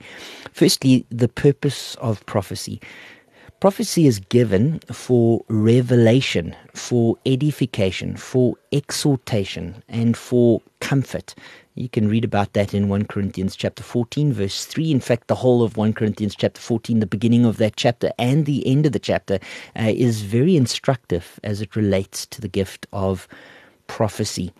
Firstly, 0.51 1.05
the 1.10 1.29
purpose 1.29 1.95
of 1.95 2.25
prophecy. 2.25 2.79
Prophecy 3.60 4.05
is 4.07 4.19
given 4.19 4.79
for 4.91 5.43
revelation, 5.48 6.53
for 6.74 7.17
edification, 7.25 8.17
for 8.17 8.55
exhortation, 8.74 9.81
and 9.88 10.17
for 10.17 10.62
comfort. 10.81 11.33
You 11.75 11.89
can 11.89 12.07
read 12.07 12.23
about 12.23 12.53
that 12.53 12.73
in 12.73 12.87
1 12.87 13.05
Corinthians 13.05 13.55
chapter 13.55 13.81
14 13.81 14.31
verse 14.31 14.65
3. 14.65 14.91
In 14.91 14.99
fact, 14.99 15.27
the 15.27 15.35
whole 15.35 15.63
of 15.63 15.75
1 15.75 15.93
Corinthians 15.93 16.35
chapter 16.35 16.61
14, 16.61 16.99
the 16.99 17.05
beginning 17.07 17.45
of 17.45 17.57
that 17.57 17.75
chapter 17.75 18.11
and 18.19 18.45
the 18.45 18.65
end 18.67 18.85
of 18.85 18.91
the 18.91 18.99
chapter 18.99 19.39
uh, 19.79 19.91
is 19.95 20.21
very 20.21 20.55
instructive 20.55 21.39
as 21.43 21.61
it 21.61 21.75
relates 21.75 22.27
to 22.27 22.41
the 22.41 22.47
gift 22.47 22.85
of 22.93 23.27
prophecy. 23.87 24.53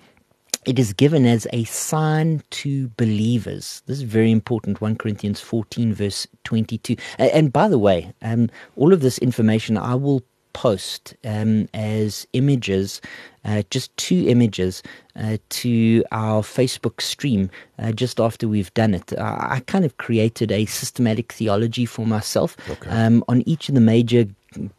It 0.66 0.80
is 0.80 0.94
given 0.94 1.26
as 1.26 1.46
a 1.52 1.66
sign 1.66 2.42
to 2.52 2.88
believers. 2.98 3.84
This 3.86 3.98
is 3.98 4.04
very 4.04 4.32
important. 4.32 4.82
1 4.82 4.96
Corinthians 4.96 5.42
14, 5.42 5.94
verse 5.94 6.26
22. 6.46 6.96
And 7.20 7.52
by 7.52 7.68
the 7.68 7.78
way, 7.78 8.14
um, 8.22 8.50
all 8.76 8.94
of 8.94 9.02
this 9.02 9.18
information 9.18 9.78
I 9.78 9.96
will 9.96 10.24
post 10.54 11.16
um, 11.26 11.68
as 11.74 12.26
images, 12.34 13.02
uh, 13.46 13.64
just 13.70 13.96
two 13.98 14.28
images, 14.28 14.82
uh, 15.16 15.38
to 15.50 16.04
our 16.12 16.42
Facebook 16.42 17.02
stream 17.02 17.50
uh, 17.80 17.92
just 17.92 18.20
after 18.20 18.48
we've 18.48 18.74
done 18.74 18.94
it. 18.94 19.14
I 19.20 19.62
kind 19.68 19.86
of 19.86 19.98
created 19.98 20.52
a 20.52 20.66
systematic 20.66 21.32
theology 21.34 21.86
for 21.86 22.06
myself 22.06 22.56
okay. 22.70 22.90
um, 22.90 23.24
on 23.28 23.42
each 23.48 23.70
of 23.70 23.76
the 23.76 23.82
major 23.82 24.26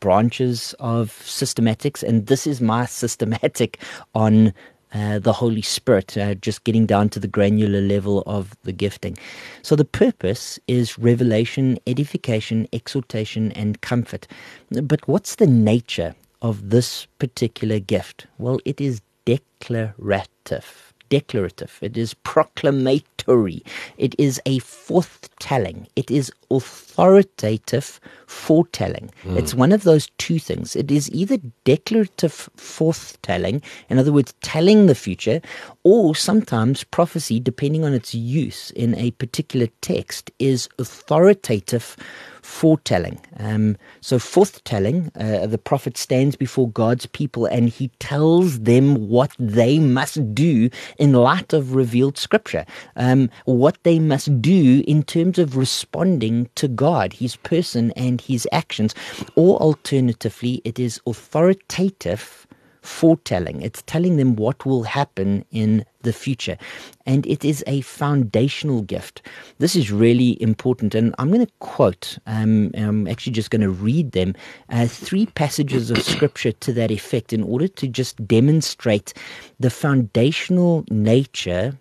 branches 0.01 0.75
of 0.81 1.11
systematics, 1.25 2.03
and 2.03 2.27
this 2.27 2.47
is 2.47 2.61
my 2.61 2.87
systematic 3.03 3.81
on 4.15 4.53
uh, 4.95 5.19
the 5.19 5.33
Holy 5.33 5.63
Spirit, 5.63 6.17
uh, 6.17 6.35
just 6.35 6.65
getting 6.65 6.87
down 6.87 7.09
to 7.11 7.21
the 7.21 7.29
granular 7.29 7.81
level 7.81 8.23
of 8.27 8.57
the 8.63 8.73
gifting. 8.73 9.19
So 9.63 9.77
the 9.77 9.85
purpose 9.85 10.59
is 10.69 10.99
revelation, 10.99 11.79
edification, 11.87 12.69
exhortation, 12.73 13.53
and 13.53 13.81
comfort. 13.81 14.27
But 14.71 15.07
what's 15.09 15.35
the 15.35 15.47
nature 15.47 16.15
of 16.41 16.71
this 16.71 17.07
particular 17.19 17.81
gift? 17.81 18.27
Well, 18.39 18.61
it 18.65 18.81
is 18.81 19.03
declarative 19.25 20.94
declarative, 21.09 21.79
it 21.81 21.97
is 21.97 22.15
proclamatory, 22.15 23.63
it 23.99 24.15
is 24.19 24.41
a 24.47 24.59
forthtelling, 24.61 25.87
it 25.97 26.11
is 26.11 26.33
authoritative 26.51 28.01
foretelling. 28.27 29.11
Mm. 29.25 29.37
It's 29.37 29.55
one 29.55 29.73
of 29.73 29.83
those 29.83 30.11
two 30.19 30.39
things. 30.39 30.77
It 30.77 30.91
is 30.91 31.11
either 31.13 31.39
declarative 31.65 32.49
forthtelling, 32.57 33.63
in 33.89 33.99
other 33.99 34.13
words, 34.13 34.35
telling 34.43 34.87
the 34.87 34.95
future, 34.95 35.41
or 35.83 36.15
sometimes 36.15 36.85
prophecy, 36.85 37.41
depending 37.41 37.85
on 37.85 37.95
its 37.95 38.15
use 38.15 38.71
in 38.73 38.95
a 38.97 39.11
particular 39.13 39.69
text, 39.81 40.31
is 40.39 40.69
authoritative 40.79 41.97
foretelling. 42.45 43.19
Um, 43.39 43.77
so, 44.03 44.19
forthtelling, 44.19 45.11
uh, 45.19 45.47
the 45.47 45.59
prophet 45.59 45.97
stands 45.97 46.37
before 46.37 46.69
God's 46.69 47.07
people 47.07 47.47
and 47.47 47.71
he 47.71 47.89
tells 47.99 48.61
them 48.61 49.09
what 49.09 49.33
they 49.39 49.79
must 49.79 50.35
do 50.35 50.69
in 50.99 51.15
light 51.15 51.53
of 51.55 51.75
revealed 51.75 52.19
scripture, 52.19 52.67
um, 52.97 53.31
what 53.47 53.79
they 53.83 53.99
must 53.99 54.43
do 54.43 54.85
in 54.87 55.03
terms 55.03 55.39
of 55.39 55.57
responding 55.57 56.51
to 56.57 56.69
God, 56.69 57.15
his 57.15 57.37
person, 57.37 57.93
and 57.97 58.21
his 58.21 58.47
actions. 58.53 58.95
Or 59.37 59.57
alternatively, 59.59 60.61
it 60.65 60.79
is 60.79 61.01
authoritative 61.07 62.47
foretelling. 62.85 63.63
It's 63.63 63.83
telling 63.83 64.17
them 64.17 64.37
what 64.37 64.67
will 64.67 64.83
happen 64.83 65.45
in 65.51 65.85
the 66.03 66.13
future. 66.13 66.59
And 67.07 67.27
it 67.27 67.45
is 67.45 67.65
a 67.67 67.81
foundational 67.81 68.83
gift. 68.83 69.23
This 69.59 69.75
is 69.75 69.91
really 69.91 70.41
important. 70.43 70.95
And 70.95 71.15
I'm 71.19 71.33
going 71.33 71.47
to 71.47 71.53
quote, 71.61 72.19
um, 72.27 72.71
I'm 72.75 73.09
actually 73.09 73.33
just 73.33 73.51
going 73.51 73.63
to 73.63 73.71
read 73.71 74.13
them, 74.13 74.35
uh, 74.69 74.87
three 74.87 75.27
passages 75.27 75.91
of 75.91 76.03
scripture 76.03 76.53
to 76.53 76.73
that 76.75 76.91
effect 76.91 77.33
in 77.33 77.43
order 77.43 77.69
to 77.69 77.89
just 77.89 78.27
demonstrate 78.27 79.15
the 79.59 79.71
foundational 79.71 80.85
nature 80.91 81.79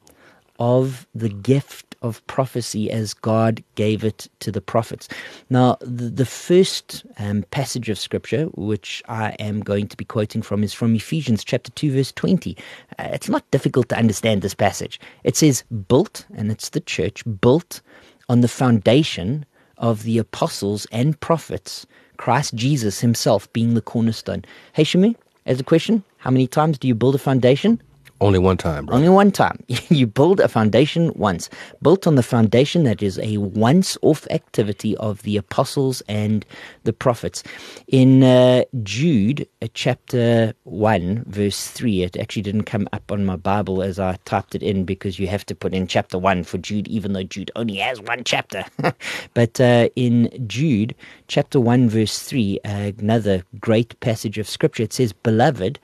of 0.60 1.06
the 1.14 1.30
gift 1.30 1.93
of 2.04 2.26
prophecy 2.28 2.92
as 2.92 3.14
God 3.14 3.64
gave 3.76 4.04
it 4.04 4.28
to 4.42 4.52
the 4.52 4.62
prophets. 4.62 5.08
Now, 5.50 5.78
the, 5.80 6.10
the 6.10 6.26
first 6.26 7.06
um, 7.18 7.44
passage 7.50 7.90
of 7.90 7.98
scripture, 7.98 8.46
which 8.54 9.02
I 9.08 9.32
am 9.40 9.62
going 9.62 9.88
to 9.88 9.98
be 9.98 10.06
quoting 10.06 10.42
from, 10.42 10.64
is 10.64 10.74
from 10.74 10.94
Ephesians 10.94 11.44
chapter 11.44 11.72
2, 11.72 11.94
verse 11.94 12.12
20. 12.12 12.56
Uh, 13.00 13.10
it's 13.14 13.30
not 13.30 13.50
difficult 13.52 13.90
to 13.90 13.98
understand 13.98 14.42
this 14.42 14.54
passage. 14.54 15.00
It 15.24 15.36
says, 15.36 15.64
built, 15.88 16.26
and 16.36 16.52
it's 16.52 16.70
the 16.70 16.82
church, 16.82 17.24
built 17.42 17.82
on 18.30 18.42
the 18.42 18.48
foundation 18.48 19.46
of 19.78 20.04
the 20.04 20.18
apostles 20.18 20.86
and 20.92 21.20
prophets, 21.20 21.86
Christ 22.18 22.54
Jesus 22.54 23.00
himself 23.00 23.52
being 23.54 23.74
the 23.74 23.82
cornerstone. 23.82 24.46
Hey, 24.74 24.84
Shami, 24.84 25.16
as 25.46 25.60
a 25.60 25.64
question, 25.64 26.04
how 26.18 26.32
many 26.32 26.48
times 26.48 26.78
do 26.78 26.88
you 26.88 26.96
build 26.96 27.16
a 27.16 27.20
foundation? 27.20 27.82
Only 28.24 28.40
one 28.40 28.56
time, 28.56 28.88
Only 28.90 29.10
one 29.10 29.32
time. 29.32 29.62
you 29.90 30.08
build 30.08 30.40
a 30.40 30.48
foundation 30.48 31.12
once. 31.14 31.50
Built 31.82 32.08
on 32.08 32.16
the 32.16 32.24
foundation 32.24 32.86
that 32.86 33.04
is 33.04 33.20
a 33.20 33.36
once 33.38 33.98
off 34.02 34.26
activity 34.30 34.96
of 34.96 35.24
the 35.24 35.36
apostles 35.36 36.02
and 36.08 36.46
the 36.86 36.94
prophets. 36.94 37.44
In 37.90 38.24
uh, 38.24 38.64
Jude, 38.82 39.46
uh, 39.62 39.68
chapter 39.74 40.54
1, 40.64 41.26
verse 41.28 41.68
3, 41.68 42.04
it 42.04 42.16
actually 42.16 42.44
didn't 42.44 42.64
come 42.64 42.88
up 42.94 43.12
on 43.12 43.26
my 43.26 43.36
Bible 43.36 43.84
as 43.84 44.00
I 44.00 44.18
typed 44.24 44.56
it 44.56 44.64
in 44.64 44.86
because 44.86 45.20
you 45.20 45.28
have 45.28 45.46
to 45.48 45.56
put 45.56 45.74
in 45.74 45.86
chapter 45.86 46.18
1 46.18 46.46
for 46.46 46.58
Jude, 46.60 46.88
even 46.88 47.12
though 47.12 47.24
Jude 47.24 47.52
only 47.58 47.76
has 47.76 48.00
one 48.00 48.24
chapter. 48.24 48.64
but 49.34 49.60
uh, 49.60 49.90
in 49.98 50.30
Jude, 50.48 50.96
chapter 51.28 51.60
1, 51.60 51.90
verse 51.90 52.20
3, 52.20 52.60
uh, 52.64 52.92
another 53.00 53.44
great 53.60 54.00
passage 54.00 54.38
of 54.38 54.48
scripture, 54.48 54.84
it 54.84 54.94
says, 54.94 55.12
Beloved, 55.12 55.78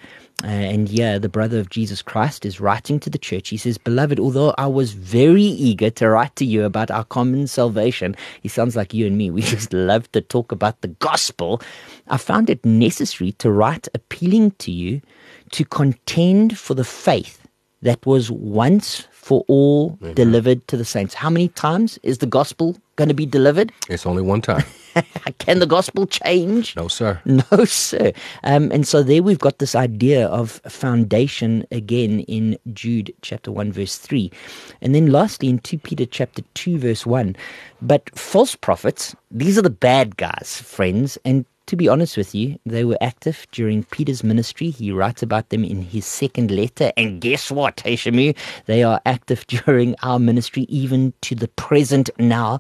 uh, 0.44 0.48
and 0.48 0.88
yeah, 0.88 1.18
the 1.18 1.28
brother 1.28 1.60
of 1.60 1.70
Jesus 1.70 2.02
Christ 2.30 2.46
is 2.46 2.60
writing 2.60 3.00
to 3.00 3.10
the 3.10 3.18
church. 3.18 3.50
He 3.50 3.58
says, 3.58 3.80
Beloved, 3.80 4.20
although 4.20 4.54
I 4.60 4.68
was 4.68 4.92
very 4.94 5.42
eager 5.42 5.90
to 5.90 6.10
write 6.10 6.36
to 6.36 6.46
you 6.46 6.64
about 6.64 6.92
our 6.92 7.04
common 7.04 7.48
salvation, 7.48 8.16
he 8.44 8.48
sounds 8.48 8.76
like 8.76 8.94
you 8.94 9.08
and 9.08 9.18
me. 9.18 9.32
We 9.40 9.42
just 9.42 9.74
love 9.74 10.12
to 10.12 10.22
talk 10.22 10.52
about 10.52 10.80
the 10.82 10.90
gospel. 11.00 11.60
I 12.08 12.18
found 12.18 12.52
it 12.52 12.64
necessary 12.64 13.32
to 13.42 13.50
write 13.50 13.88
appealing 13.96 14.52
to 14.60 14.72
you 14.72 15.02
to 15.54 15.66
contend 15.66 16.56
for 16.56 16.76
the 16.76 16.84
faith 16.84 17.48
that 17.82 18.06
was 18.06 18.30
once 18.30 19.08
for 19.10 19.44
all 19.48 19.98
mm-hmm. 19.98 20.14
delivered 20.14 20.68
to 20.68 20.78
the 20.78 20.86
saints. 20.86 21.16
How 21.16 21.32
many 21.32 21.48
times 21.48 21.98
is 22.04 22.20
the 22.20 22.28
gospel 22.28 22.78
going 22.96 23.10
to 23.10 23.16
be 23.16 23.26
delivered? 23.26 23.72
It's 23.90 24.06
only 24.06 24.22
one 24.22 24.42
time. 24.42 24.66
Can 25.40 25.60
the 25.60 25.66
gospel 25.66 26.06
change? 26.08 26.76
No, 26.76 26.88
sir. 26.88 27.22
No, 27.52 27.66
sir. 27.66 28.12
Um, 28.44 28.72
and 28.72 28.88
so 28.88 29.04
there 29.04 29.24
we've 29.24 29.40
got 29.40 29.60
this 29.60 29.76
idea 29.76 30.28
of 30.28 30.62
foundation 30.68 31.66
again 31.72 32.22
in 32.22 32.58
Jude 32.74 33.14
chapter 33.22 33.52
1, 33.52 33.72
verse 33.72 33.98
3. 33.98 34.32
And 34.82 34.94
then 34.94 35.12
lastly 35.12 35.50
in 35.50 35.60
2 35.60 35.78
Peter 35.80 36.06
chapter 36.06 36.42
2, 36.56 36.80
verse 36.80 37.06
1. 37.06 37.36
But 37.82 38.10
false 38.18 38.56
prophets, 38.56 39.16
these 39.32 39.58
are 39.58 39.64
the 39.64 39.70
bad 39.70 40.18
guys, 40.18 40.62
friends, 40.64 41.18
and 41.24 41.46
to 41.70 41.76
be 41.76 41.88
honest 41.88 42.18
with 42.18 42.34
you, 42.34 42.58
they 42.66 42.84
were 42.84 42.98
active 43.00 43.46
during 43.52 43.84
Peter's 43.84 44.24
ministry. 44.24 44.72
He 44.72 44.92
writes 44.92 45.22
about 45.22 45.50
them 45.50 45.64
in 45.64 45.84
his 45.84 46.04
second 46.04 46.50
letter. 46.50 46.92
And 46.98 47.22
guess 47.22 47.52
what, 47.52 47.78
Heshamu? 47.78 48.36
They 48.66 48.82
are 48.82 49.00
active 49.06 49.46
during 49.48 49.96
our 50.02 50.18
ministry, 50.18 50.64
even 50.64 51.14
to 51.22 51.36
the 51.36 51.48
present 51.50 52.10
now. 52.18 52.60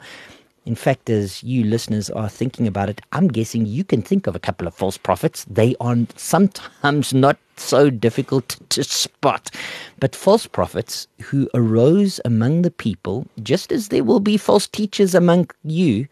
In 0.69 0.75
fact, 0.75 1.09
as 1.09 1.41
you 1.41 1.63
listeners 1.63 2.11
are 2.11 2.29
thinking 2.29 2.67
about 2.67 2.89
it, 2.89 3.01
I'm 3.11 3.27
guessing 3.27 3.65
you 3.65 3.83
can 3.83 4.03
think 4.03 4.27
of 4.27 4.35
a 4.35 4.39
couple 4.39 4.67
of 4.67 4.75
false 4.75 4.99
prophets. 4.99 5.43
They 5.49 5.75
are 5.81 5.97
sometimes 6.15 7.11
not 7.11 7.39
so 7.57 7.89
difficult 7.89 8.59
to 8.69 8.83
spot. 8.83 9.49
But 9.99 10.15
false 10.15 10.45
prophets 10.45 11.07
who 11.23 11.49
arose 11.55 12.21
among 12.23 12.61
the 12.61 12.69
people, 12.69 13.25
just 13.41 13.71
as 13.71 13.87
there 13.87 14.03
will 14.03 14.19
be 14.19 14.37
false 14.37 14.67
teachers 14.67 15.15
among 15.15 15.49
you, 15.63 16.07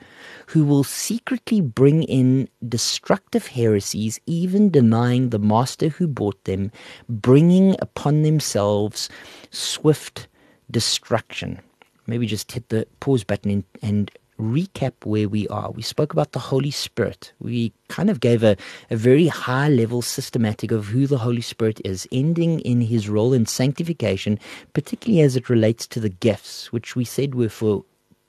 who 0.47 0.65
will 0.65 0.83
secretly 0.83 1.61
bring 1.61 2.01
in 2.01 2.49
destructive 2.67 3.45
heresies, 3.45 4.19
even 4.25 4.71
denying 4.71 5.29
the 5.29 5.37
master 5.37 5.89
who 5.89 6.07
bought 6.07 6.43
them, 6.45 6.71
bringing 7.07 7.75
upon 7.77 8.23
themselves 8.23 9.07
swift 9.51 10.27
destruction. 10.71 11.59
Maybe 12.07 12.25
just 12.25 12.51
hit 12.51 12.69
the 12.69 12.87
pause 13.01 13.23
button 13.23 13.63
and, 13.83 14.09
recap 14.39 14.93
where 15.03 15.27
we 15.27 15.47
are. 15.47 15.71
We 15.71 15.81
spoke 15.81 16.13
about 16.13 16.31
the 16.31 16.39
Holy 16.39 16.71
Spirit. 16.71 17.33
We 17.39 17.73
kind 17.87 18.09
of 18.09 18.19
gave 18.19 18.43
a, 18.43 18.55
a 18.89 18.95
very 18.95 19.27
high 19.27 19.69
level 19.69 20.01
systematic 20.01 20.71
of 20.71 20.87
who 20.87 21.07
the 21.07 21.19
Holy 21.19 21.41
Spirit 21.41 21.81
is, 21.83 22.07
ending 22.11 22.59
in 22.61 22.81
his 22.81 23.09
role 23.09 23.33
in 23.33 23.45
sanctification, 23.45 24.39
particularly 24.73 25.21
as 25.21 25.35
it 25.35 25.49
relates 25.49 25.87
to 25.87 25.99
the 25.99 26.09
gifts, 26.09 26.71
which 26.71 26.95
we 26.95 27.05
said 27.05 27.35
were 27.35 27.49
for 27.49 27.83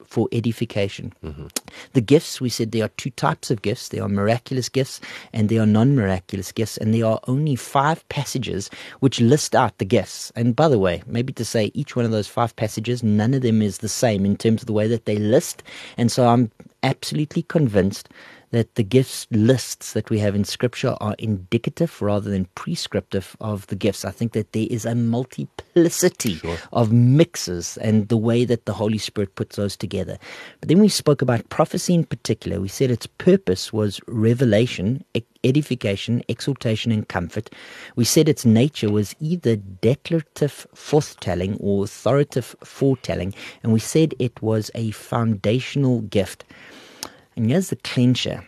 for 0.09 0.29
edification. 0.33 1.13
Mm-hmm. 1.23 1.47
The 1.93 2.01
gifts, 2.01 2.41
we 2.41 2.49
said 2.49 2.73
there 2.73 2.87
are 2.87 2.95
two 2.97 3.11
types 3.11 3.51
of 3.51 3.63
gifts. 3.63 3.91
There 3.91 4.03
are 4.03 4.09
miraculous 4.09 4.69
gifts 4.69 5.01
and 5.33 5.49
there 5.49 5.63
are 5.63 5.67
non-miraculous 5.67 6.51
gifts. 6.51 6.79
And 6.79 6.95
there 6.95 7.05
are 7.05 7.21
only 7.29 7.57
five 7.57 8.09
passages 8.09 8.71
which 9.01 9.21
list 9.21 9.55
out 9.55 9.77
the 9.79 9.85
gifts. 9.85 10.33
And 10.35 10.57
by 10.57 10.69
the 10.69 10.79
way, 10.79 11.03
maybe 11.07 11.33
to 11.35 11.45
say 11.45 11.71
each 11.75 11.95
one 11.95 12.07
of 12.07 12.11
those 12.11 12.27
five 12.27 12.57
passages, 12.57 13.03
none 13.03 13.35
of 13.35 13.43
them 13.43 13.61
is 13.61 13.79
the 13.79 13.89
same 13.89 14.25
in 14.25 14.37
terms 14.37 14.63
of 14.63 14.67
the 14.67 14.73
way 14.73 14.89
that 14.89 15.05
they 15.05 15.17
list. 15.17 15.63
And 15.99 16.11
so 16.11 16.27
I'm 16.27 16.51
absolutely 16.83 17.43
convinced 17.43 18.09
that 18.51 18.75
the 18.77 18.83
gifts 18.83 19.27
lists 19.31 19.93
that 19.93 20.11
we 20.11 20.19
have 20.19 20.35
in 20.35 20.45
Scripture 20.45 20.97
are 21.01 21.15
indicative 21.19 22.01
rather 22.01 22.31
than 22.31 22.47
prescriptive 22.55 23.37
of 23.41 23.67
the 23.67 23.77
gifts. 23.77 24.05
I 24.05 24.11
think 24.11 24.33
that 24.33 24.53
there 24.53 24.67
is 24.71 24.85
a 24.85 24.95
multiplicity 24.95 26.37
sure. 26.37 26.57
of 26.73 26.93
mixes 26.93 27.77
and 27.79 28.09
the 28.09 28.17
way 28.17 28.45
that 28.45 28.65
the 28.65 28.73
Holy 28.73 28.99
Spirit 28.99 29.35
puts 29.35 29.57
those 29.57 29.77
together. 29.77 30.19
But 30.61 30.69
then 30.69 30.81
we 30.81 30.89
spoke 30.89 31.23
about 31.23 31.49
prophecy 31.51 31.95
in 31.95 32.05
particular. 32.05 32.61
We 32.61 32.69
said 32.69 32.91
its 32.91 33.07
purpose 33.07 33.73
was 33.73 34.01
revelation, 34.07 35.05
edification, 35.45 36.23
exhortation, 36.29 36.91
and 36.91 37.07
comfort. 37.09 37.51
We 37.97 38.05
said 38.05 38.29
its 38.29 38.45
nature 38.45 38.91
was 38.91 39.15
either 39.21 39.57
declarative 39.57 40.67
forthtelling 40.75 41.57
or 41.61 41.85
authoritative 41.85 42.57
foretelling, 42.65 43.35
and 43.63 43.73
we 43.73 43.81
said 43.81 44.15
it 44.19 44.41
was 44.43 44.71
a 44.75 44.91
foundational 44.93 46.01
gift. 46.03 46.45
And 47.39 47.51
here's 47.51 47.71
the 47.71 47.77
clincher 47.77 48.45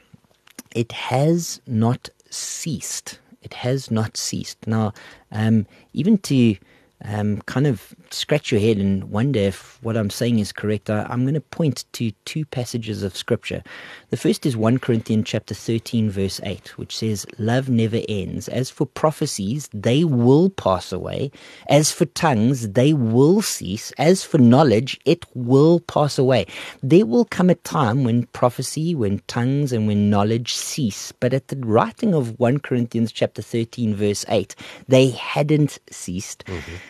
it 0.75 0.91
has 0.91 1.61
not 1.65 2.09
ceased. 2.29 3.21
It 3.41 3.55
has 3.55 3.89
not 3.89 4.17
ceased. 4.17 4.67
Now, 4.67 4.95
um, 5.31 5.69
even 5.93 6.19
to 6.19 6.57
um, 7.05 7.41
kind 7.43 7.67
of 7.67 7.95
scratch 8.11 8.53
your 8.53 8.61
head 8.61 8.77
and 8.77 9.11
wonder 9.11 9.41
if 9.41 9.83
what 9.83 9.97
I'm 9.97 10.11
saying 10.11 10.39
is 10.39 10.53
correct, 10.53 10.91
I, 10.91 11.07
am 11.11 11.23
going 11.23 11.35
to 11.35 11.41
point 11.41 11.85
to 11.93 12.11
two 12.25 12.45
passages 12.45 13.03
of 13.03 13.17
Scripture. 13.17 13.63
The 14.11 14.17
first 14.17 14.45
is 14.45 14.57
1 14.57 14.79
Corinthians 14.79 15.27
chapter 15.27 15.55
13, 15.55 16.11
verse 16.11 16.41
8, 16.43 16.77
which 16.77 16.97
says, 16.97 17.27
Love 17.39 17.69
never 17.69 18.01
ends. 18.09 18.49
As 18.49 18.69
for 18.69 18.87
prophecies, 18.87 19.69
they 19.73 20.05
will 20.05 20.51
pass 20.51 20.93
away. 20.93 21.31
As 21.69 21.91
for 21.91 22.05
tongues, 22.05 22.71
they 22.71 22.93
will 22.93 23.41
cease. 23.41 23.93
As 23.93 24.23
for 24.25 24.39
knowledge, 24.39 25.01
it 25.05 25.25
will 25.35 25.81
pass 25.81 26.19
away. 26.19 26.47
There 26.83 27.07
will 27.07 27.25
come 27.25 27.49
a 27.49 27.55
time 27.55 28.05
when 28.05 28.27
prophecy, 28.27 28.95
when 28.95 29.21
tongues, 29.27 29.73
and 29.73 29.87
when 29.87 30.11
knowledge 30.11 30.55
cease. 30.55 31.13
But 31.13 31.33
at 31.33 31.49
the 31.49 31.57
writing 31.57 32.15
of 32.15 32.39
1 32.39 32.59
Corinthians 32.59 33.13
chapter 33.13 33.41
13, 33.41 33.95
verse 33.95 34.25
8, 34.29 34.55
they 34.89 35.11
hadn't 35.11 35.79
ceased. 35.91 36.45
Mm-hmm. 36.45 36.90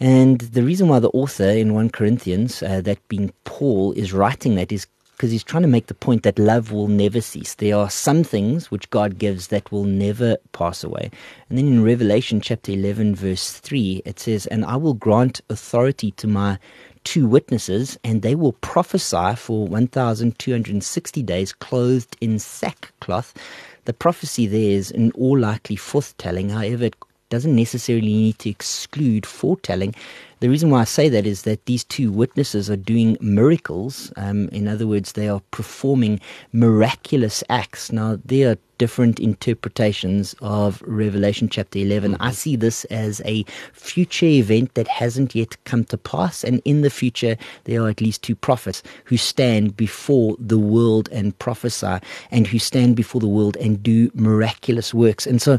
And 0.00 0.40
the 0.40 0.62
reason 0.62 0.88
why 0.88 0.98
the 0.98 1.10
author 1.10 1.48
in 1.50 1.74
1 1.74 1.90
Corinthians, 1.90 2.62
uh, 2.62 2.80
that 2.80 3.06
being 3.08 3.32
Paul, 3.44 3.92
is 3.92 4.14
writing 4.14 4.54
that 4.54 4.72
is 4.72 4.86
because 5.20 5.30
he's 5.30 5.44
trying 5.44 5.62
to 5.62 5.68
make 5.68 5.88
the 5.88 5.92
point 5.92 6.22
that 6.22 6.38
love 6.38 6.72
will 6.72 6.88
never 6.88 7.20
cease. 7.20 7.54
There 7.56 7.76
are 7.76 7.90
some 7.90 8.24
things 8.24 8.70
which 8.70 8.88
God 8.88 9.18
gives 9.18 9.48
that 9.48 9.70
will 9.70 9.84
never 9.84 10.38
pass 10.52 10.82
away. 10.82 11.10
And 11.50 11.58
then 11.58 11.66
in 11.66 11.84
Revelation 11.84 12.40
chapter 12.40 12.72
11, 12.72 13.16
verse 13.16 13.52
3, 13.52 14.00
it 14.06 14.18
says, 14.18 14.46
And 14.46 14.64
I 14.64 14.76
will 14.76 14.94
grant 14.94 15.42
authority 15.50 16.12
to 16.12 16.26
my 16.26 16.58
two 17.04 17.26
witnesses, 17.26 17.98
and 18.02 18.22
they 18.22 18.34
will 18.34 18.54
prophesy 18.54 19.36
for 19.36 19.66
1,260 19.66 21.22
days, 21.22 21.52
clothed 21.52 22.16
in 22.22 22.38
sackcloth. 22.38 23.34
The 23.84 23.92
prophecy 23.92 24.46
there 24.46 24.70
is 24.70 24.90
in 24.90 25.12
all 25.12 25.38
likely 25.38 25.76
forthtelling. 25.76 26.50
However, 26.50 26.84
it 26.84 26.96
doesn't 27.30 27.56
necessarily 27.56 28.12
need 28.12 28.38
to 28.40 28.50
exclude 28.50 29.24
foretelling. 29.24 29.94
The 30.40 30.48
reason 30.48 30.70
why 30.70 30.80
I 30.80 30.84
say 30.84 31.10
that 31.10 31.26
is 31.26 31.42
that 31.42 31.66
these 31.66 31.84
two 31.84 32.10
witnesses 32.10 32.70
are 32.70 32.76
doing 32.76 33.18
miracles. 33.20 34.10
Um, 34.16 34.48
in 34.48 34.68
other 34.68 34.86
words, 34.86 35.12
they 35.12 35.28
are 35.28 35.42
performing 35.50 36.18
miraculous 36.54 37.44
acts. 37.50 37.92
Now, 37.92 38.18
there 38.24 38.52
are 38.52 38.56
different 38.78 39.20
interpretations 39.20 40.34
of 40.40 40.82
Revelation 40.86 41.50
chapter 41.50 41.78
11. 41.80 42.12
Mm-hmm. 42.12 42.22
I 42.22 42.30
see 42.30 42.56
this 42.56 42.86
as 42.86 43.20
a 43.26 43.44
future 43.74 44.24
event 44.24 44.72
that 44.76 44.88
hasn't 44.88 45.34
yet 45.34 45.62
come 45.64 45.84
to 45.84 45.98
pass. 45.98 46.42
And 46.42 46.62
in 46.64 46.80
the 46.80 46.88
future, 46.88 47.36
there 47.64 47.82
are 47.82 47.90
at 47.90 48.00
least 48.00 48.22
two 48.22 48.34
prophets 48.34 48.82
who 49.04 49.18
stand 49.18 49.76
before 49.76 50.36
the 50.38 50.58
world 50.58 51.10
and 51.12 51.38
prophesy, 51.38 51.98
and 52.30 52.46
who 52.46 52.58
stand 52.58 52.96
before 52.96 53.20
the 53.20 53.28
world 53.28 53.58
and 53.58 53.82
do 53.82 54.10
miraculous 54.14 54.94
works. 54.94 55.26
And 55.26 55.42
so, 55.42 55.58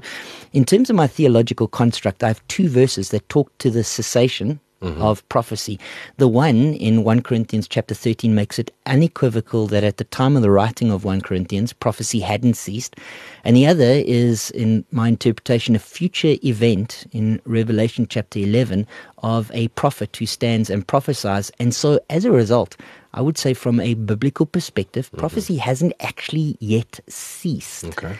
in 0.53 0.65
terms 0.65 0.89
of 0.89 0.95
my 0.95 1.05
theological 1.05 1.67
construct, 1.67 2.23
I 2.23 2.29
have 2.29 2.47
two 2.47 2.67
verses 2.67 3.09
that 3.09 3.29
talk 3.29 3.55
to 3.59 3.69
the 3.69 3.83
cessation 3.83 4.59
mm-hmm. 4.81 5.01
of 5.01 5.27
prophecy. 5.29 5.79
The 6.17 6.27
one 6.27 6.73
in 6.73 7.03
1 7.03 7.21
Corinthians 7.21 7.67
chapter 7.67 7.93
13 7.93 8.35
makes 8.35 8.59
it 8.59 8.73
unequivocal 8.85 9.67
that 9.67 9.83
at 9.83 9.97
the 9.97 10.03
time 10.05 10.35
of 10.35 10.41
the 10.41 10.51
writing 10.51 10.91
of 10.91 11.05
1 11.05 11.21
Corinthians, 11.21 11.73
prophecy 11.73 12.19
hadn't 12.19 12.55
ceased. 12.55 12.95
And 13.43 13.55
the 13.55 13.67
other 13.67 13.83
is, 13.83 14.51
in 14.51 14.85
my 14.91 15.07
interpretation, 15.07 15.75
a 15.75 15.79
future 15.79 16.35
event 16.43 17.05
in 17.11 17.41
Revelation 17.45 18.07
chapter 18.09 18.39
11 18.39 18.87
of 19.19 19.51
a 19.53 19.67
prophet 19.69 20.15
who 20.17 20.25
stands 20.25 20.69
and 20.69 20.87
prophesies. 20.87 21.51
And 21.59 21.73
so, 21.73 21.99
as 22.09 22.25
a 22.25 22.31
result, 22.31 22.75
I 23.13 23.21
would 23.21 23.37
say 23.37 23.53
from 23.53 23.79
a 23.79 23.93
biblical 23.93 24.45
perspective, 24.45 25.07
mm-hmm. 25.07 25.17
prophecy 25.17 25.57
hasn't 25.57 25.93
actually 25.99 26.57
yet 26.59 26.99
ceased. 27.07 27.85
Okay. 27.85 28.15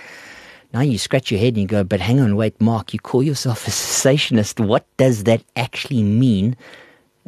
Now 0.73 0.81
you 0.81 0.97
scratch 0.97 1.31
your 1.31 1.39
head 1.39 1.53
and 1.53 1.63
you 1.63 1.67
go, 1.67 1.84
but 1.84 1.99
hang 1.99 2.21
on, 2.21 2.36
wait, 2.38 2.60
Mark, 2.62 2.93
you 2.93 2.99
call 2.99 3.23
yourself 3.23 3.67
a 3.67 3.71
cessationist. 3.71 4.65
What 4.65 4.86
does 4.97 5.25
that 5.25 5.43
actually 5.55 6.03
mean? 6.03 6.55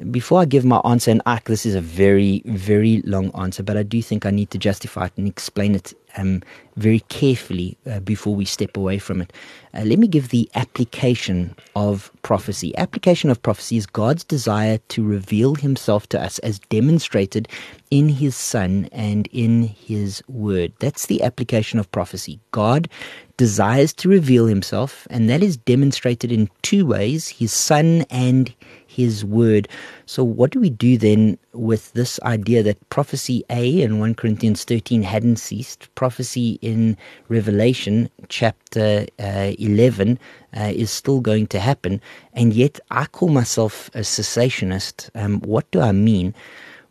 Before 0.10 0.42
I 0.42 0.46
give 0.46 0.66
my 0.66 0.82
answer, 0.86 1.12
and 1.12 1.22
Ike, 1.28 1.46
this 1.46 1.68
is 1.68 1.76
a 1.76 1.82
very, 1.82 2.42
very 2.46 3.04
long 3.06 3.32
answer, 3.36 3.62
but 3.62 3.78
I 3.78 3.84
do 3.84 4.02
think 4.02 4.26
I 4.26 4.32
need 4.32 4.50
to 4.52 4.58
justify 4.58 5.06
it 5.06 5.14
and 5.18 5.28
explain 5.28 5.76
it 5.76 5.94
um, 6.18 6.42
very 6.78 7.02
carefully 7.02 7.78
uh, 7.90 8.00
before 8.00 8.34
we 8.36 8.46
step 8.46 8.76
away 8.76 8.98
from 8.98 9.22
it. 9.22 9.32
Uh, 9.74 9.82
let 9.82 10.00
me 10.00 10.08
give 10.08 10.30
the 10.30 10.50
application 10.56 11.56
of 11.76 12.12
prophecy. 12.24 12.76
Application 12.78 13.30
of 13.30 13.42
prophecy 13.44 13.78
is 13.78 13.86
God's 13.86 14.24
desire 14.24 14.80
to 14.90 15.06
reveal 15.06 15.54
himself 15.56 16.08
to 16.10 16.22
us 16.22 16.40
as 16.40 16.58
demonstrated 16.60 17.48
in 17.92 18.10
his 18.10 18.36
Son 18.36 18.90
and 18.92 19.28
in 19.32 19.64
his 19.64 20.24
Word. 20.28 20.74
That's 20.80 21.06
the 21.06 21.22
application 21.22 21.80
of 21.80 21.92
prophecy. 21.92 22.40
God 22.52 22.90
desires 23.38 23.94
to 23.94 24.10
reveal 24.10 24.46
himself, 24.46 25.08
and 25.10 25.30
that 25.30 25.42
is 25.42 25.58
demonstrated 25.58 26.32
in 26.32 26.50
two 26.62 26.86
ways 26.86 27.28
his 27.30 27.52
Son 27.52 28.06
and 28.10 28.54
his 28.86 29.26
word. 29.26 29.68
So, 30.06 30.24
what 30.24 30.52
do 30.52 30.60
we 30.60 30.70
do 30.70 30.98
then 30.98 31.38
with 31.54 31.92
this 31.94 32.20
idea 32.22 32.64
that 32.64 32.90
prophecy 32.90 33.44
A 33.50 33.82
in 33.82 34.00
1 34.00 34.16
Corinthians 34.16 34.64
13 34.64 35.04
hadn't 35.04 35.38
ceased? 35.38 35.94
Prophecy 35.96 36.60
in 36.62 36.96
Revelation 37.28 38.10
chapter 38.30 39.08
uh, 39.20 39.54
11 39.58 40.20
uh, 40.56 40.72
is 40.74 40.92
still 40.92 41.20
going 41.20 41.48
to 41.48 41.60
happen. 41.60 42.02
And 42.34 42.54
yet, 42.54 42.80
I 42.92 43.06
call 43.06 43.30
myself 43.30 43.90
a 43.96 44.00
cessationist. 44.00 45.10
Um, 45.16 45.42
what 45.42 45.70
do 45.72 45.82
I 45.82 45.92
mean? 45.92 46.36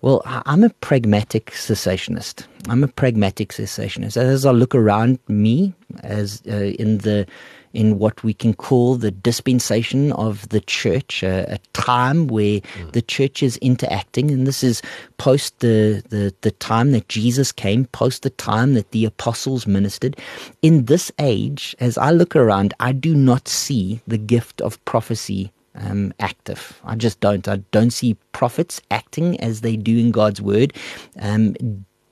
Well, 0.03 0.21
I'm 0.27 0.65
a 0.65 0.71
pragmatic 0.71 1.53
cessationist. 1.53 2.45
I'm 2.69 2.83
a 2.83 2.89
pragmatic 2.89 3.51
cessationist. 3.51 4.17
As 4.17 4.45
I 4.45 4.51
look 4.51 4.75
around 4.75 5.21
me, 5.29 5.75
as 6.03 6.43
uh, 6.49 6.73
in 6.79 6.99
the 6.99 7.27
in 7.73 7.99
what 7.99 8.23
we 8.23 8.35
can 8.35 8.53
call 8.53 8.97
the 8.97 9.11
dispensation 9.11 10.13
of 10.13 10.49
the 10.51 10.61
church, 10.61 11.23
a, 11.23 11.55
a 11.55 11.59
time 11.73 12.27
where 12.27 12.61
mm. 12.61 12.93
the 12.93 13.01
church 13.01 13.43
is 13.43 13.57
interacting. 13.59 14.31
And 14.31 14.47
this 14.47 14.63
is 14.63 14.83
post 15.17 15.61
the, 15.61 16.03
the, 16.11 16.35
the 16.43 16.51
time 16.51 16.93
that 16.93 17.09
Jesus 17.09 17.51
came, 17.51 17.87
post 17.87 18.25
the 18.25 18.31
time 18.31 18.75
that 18.75 18.91
the 18.91 19.07
apostles 19.07 19.67
ministered. 19.67 20.19
In 20.61 20.85
this 20.85 21.11
age, 21.19 21.75
as 21.81 21.97
I 21.97 22.11
look 22.11 22.37
around, 22.37 22.75
I 22.79 22.93
do 22.93 23.15
not 23.15 23.49
see 23.49 24.03
the 24.07 24.19
gift 24.19 24.61
of 24.61 24.85
prophecy 24.85 25.51
um, 25.75 26.13
active. 26.21 26.81
I 26.85 26.97
just 26.97 27.21
don't. 27.21 27.47
I 27.49 27.57
don't 27.71 27.91
see 27.91 28.17
prophets 28.33 28.81
acting 28.91 29.41
as 29.41 29.61
they 29.61 29.77
do 29.77 29.99
in 29.99 30.11
God's 30.11 30.41
word. 30.43 30.75
Um, 31.19 31.55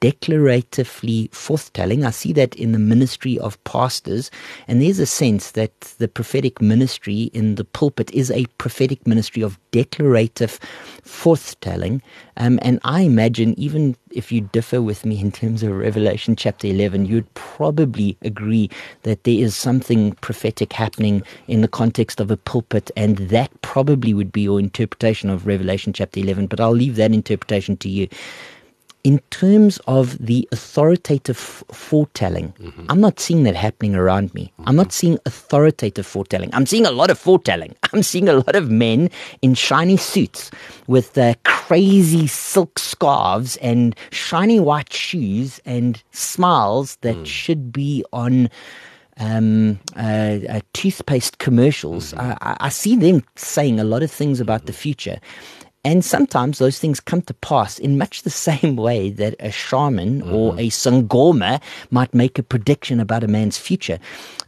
declaratively 0.01 1.29
forthtelling. 1.31 2.07
I 2.07 2.11
see 2.11 2.33
that 2.33 2.55
in 2.57 2.73
the 2.73 2.79
ministry 2.79 3.39
of 3.39 3.63
pastors, 3.65 4.31
and 4.67 4.81
there's 4.81 4.99
a 4.99 5.07
sense 5.07 5.53
that 5.53 5.79
the 5.99 6.09
prophetic 6.09 6.61
ministry 6.61 7.25
in 7.35 7.57
the 7.57 7.65
pulpit 7.65 8.11
is 8.13 8.31
a 8.31 8.47
prophetic 8.59 9.07
ministry 9.07 9.43
of 9.43 9.59
declarative 9.73 10.59
forthtelling. 11.05 12.01
Um, 12.39 12.59
and 12.63 12.81
I 12.83 13.03
imagine, 13.03 13.59
even 13.59 13.95
if 14.11 14.33
you 14.33 14.41
differ 14.41 14.81
with 14.81 15.05
me 15.05 15.21
in 15.21 15.31
terms 15.31 15.63
of 15.63 15.73
Revelation 15.73 16.35
chapter 16.35 16.67
11, 16.67 17.07
you'd 17.07 17.33
probably 17.35 18.17
agree 18.23 18.71
that 19.03 19.25
there 19.25 19.39
is 19.39 19.55
something 19.55 20.13
prophetic 20.15 20.73
happening 20.73 21.23
in 21.47 21.61
the 21.61 21.69
context 21.69 22.21
of 22.21 22.31
a 22.31 22.37
pulpit, 22.39 22.91
and 22.97 23.19
that 23.19 23.51
probably 23.61 24.15
would 24.15 24.33
be 24.33 24.43
your 24.43 24.59
interpretation 24.59 25.29
of 25.29 25.47
Revelation 25.47 25.93
chapter 25.93 26.21
11. 26.21 26.47
But 26.47 26.61
I'll 26.61 26.73
leave 26.73 26.97
that 26.97 27.13
interpretation 27.13 27.77
to 27.79 27.89
you 27.89 28.09
in 29.03 29.19
terms 29.31 29.79
of 29.87 30.19
the 30.19 30.49
authoritative 30.53 31.37
foretelling, 31.37 32.53
mm-hmm. 32.61 32.87
I'm 32.89 33.01
not 33.01 33.19
seeing 33.19 33.45
that 33.45 33.57
happening 33.57 33.95
around 33.95 34.35
me. 34.35 34.53
Mm-hmm. 34.53 34.69
I'm 34.69 34.77
not 34.77 34.93
seeing 34.93 35.19
authoritative 35.27 36.07
foretelling. 36.07 36.51
I'm 36.53 36.67
seeing 36.67 36.87
a 36.87 36.91
lot 36.91 37.11
of 37.11 37.19
foretelling. 37.19 37.75
I'm 37.93 38.03
seeing 38.03 38.29
a 38.29 38.35
lot 38.35 38.55
of 38.55 38.71
men 38.71 39.11
in 39.43 39.55
shiny 39.55 39.97
suits 39.97 40.51
with 40.87 41.17
uh, 41.17 41.35
crazy 41.45 42.27
silk 42.27 42.79
scarves 42.79 43.57
and 43.59 43.97
shiny 44.11 44.61
white 44.61 44.93
shoes 44.93 45.61
and 45.65 46.03
smiles 46.11 46.97
that 46.97 47.17
mm. 47.17 47.27
should 47.27 47.73
be 47.73 48.05
on 48.13 48.51
um, 49.19 49.79
uh, 49.97 50.39
uh, 50.49 50.61
toothpaste 50.73 51.39
commercials. 51.39 52.13
Mm-hmm. 52.13 52.33
I, 52.43 52.57
I, 52.61 52.69
see 52.71 52.97
them 52.97 53.23
saying 53.37 53.79
a 53.79 53.85
lot 53.85 54.03
of 54.03 54.11
things 54.11 54.41
about 54.41 54.65
the 54.65 54.73
future. 54.73 55.21
And 55.83 56.05
sometimes 56.05 56.59
those 56.59 56.79
things 56.79 57.01
come 57.01 57.23
to 57.23 57.35
pass 57.35 57.79
in 57.79 57.97
much 57.97 58.23
the 58.23 58.31
same 58.31 58.77
way 58.77 59.11
that 59.11 59.35
a 59.41 59.51
shaman 59.51 60.21
mm-hmm. 60.21 60.35
or 60.35 60.55
a 60.55 60.69
sangoma 60.69 61.63
might 61.91 62.13
make 62.15 62.39
a 62.39 62.43
prediction 62.43 63.01
about 63.01 63.25
a 63.25 63.29
man's 63.29 63.57
future. 63.57 63.99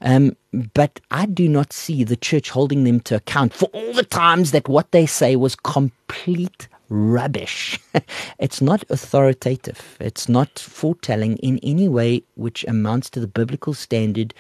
Um, 0.03 0.37
but 0.75 1.01
I 1.11 1.27
do 1.27 1.49
not 1.49 1.73
see 1.73 2.05
the 2.05 2.17
church 2.17 2.51
holding 2.51 2.85
them 2.85 3.01
to 3.01 3.17
account 3.17 3.55
for 3.55 3.67
all 3.67 3.95
the 3.95 4.05
times 4.05 4.51
that 4.51 4.69
what 4.69 4.93
they 4.93 5.07
say 5.07 5.37
was 5.37 5.57
complete 5.57 6.69
rubbish. 6.91 7.79
it's 8.39 8.61
not 8.61 8.85
authoritative. 8.91 9.97
It's 9.99 10.29
not 10.29 10.59
foretelling 10.59 11.39
in 11.39 11.59
any 11.63 11.89
way 11.89 12.23
which 12.35 12.65
amounts 12.65 13.09
to 13.11 13.21
the 13.21 13.27
biblical 13.27 13.73
standard 13.73 14.35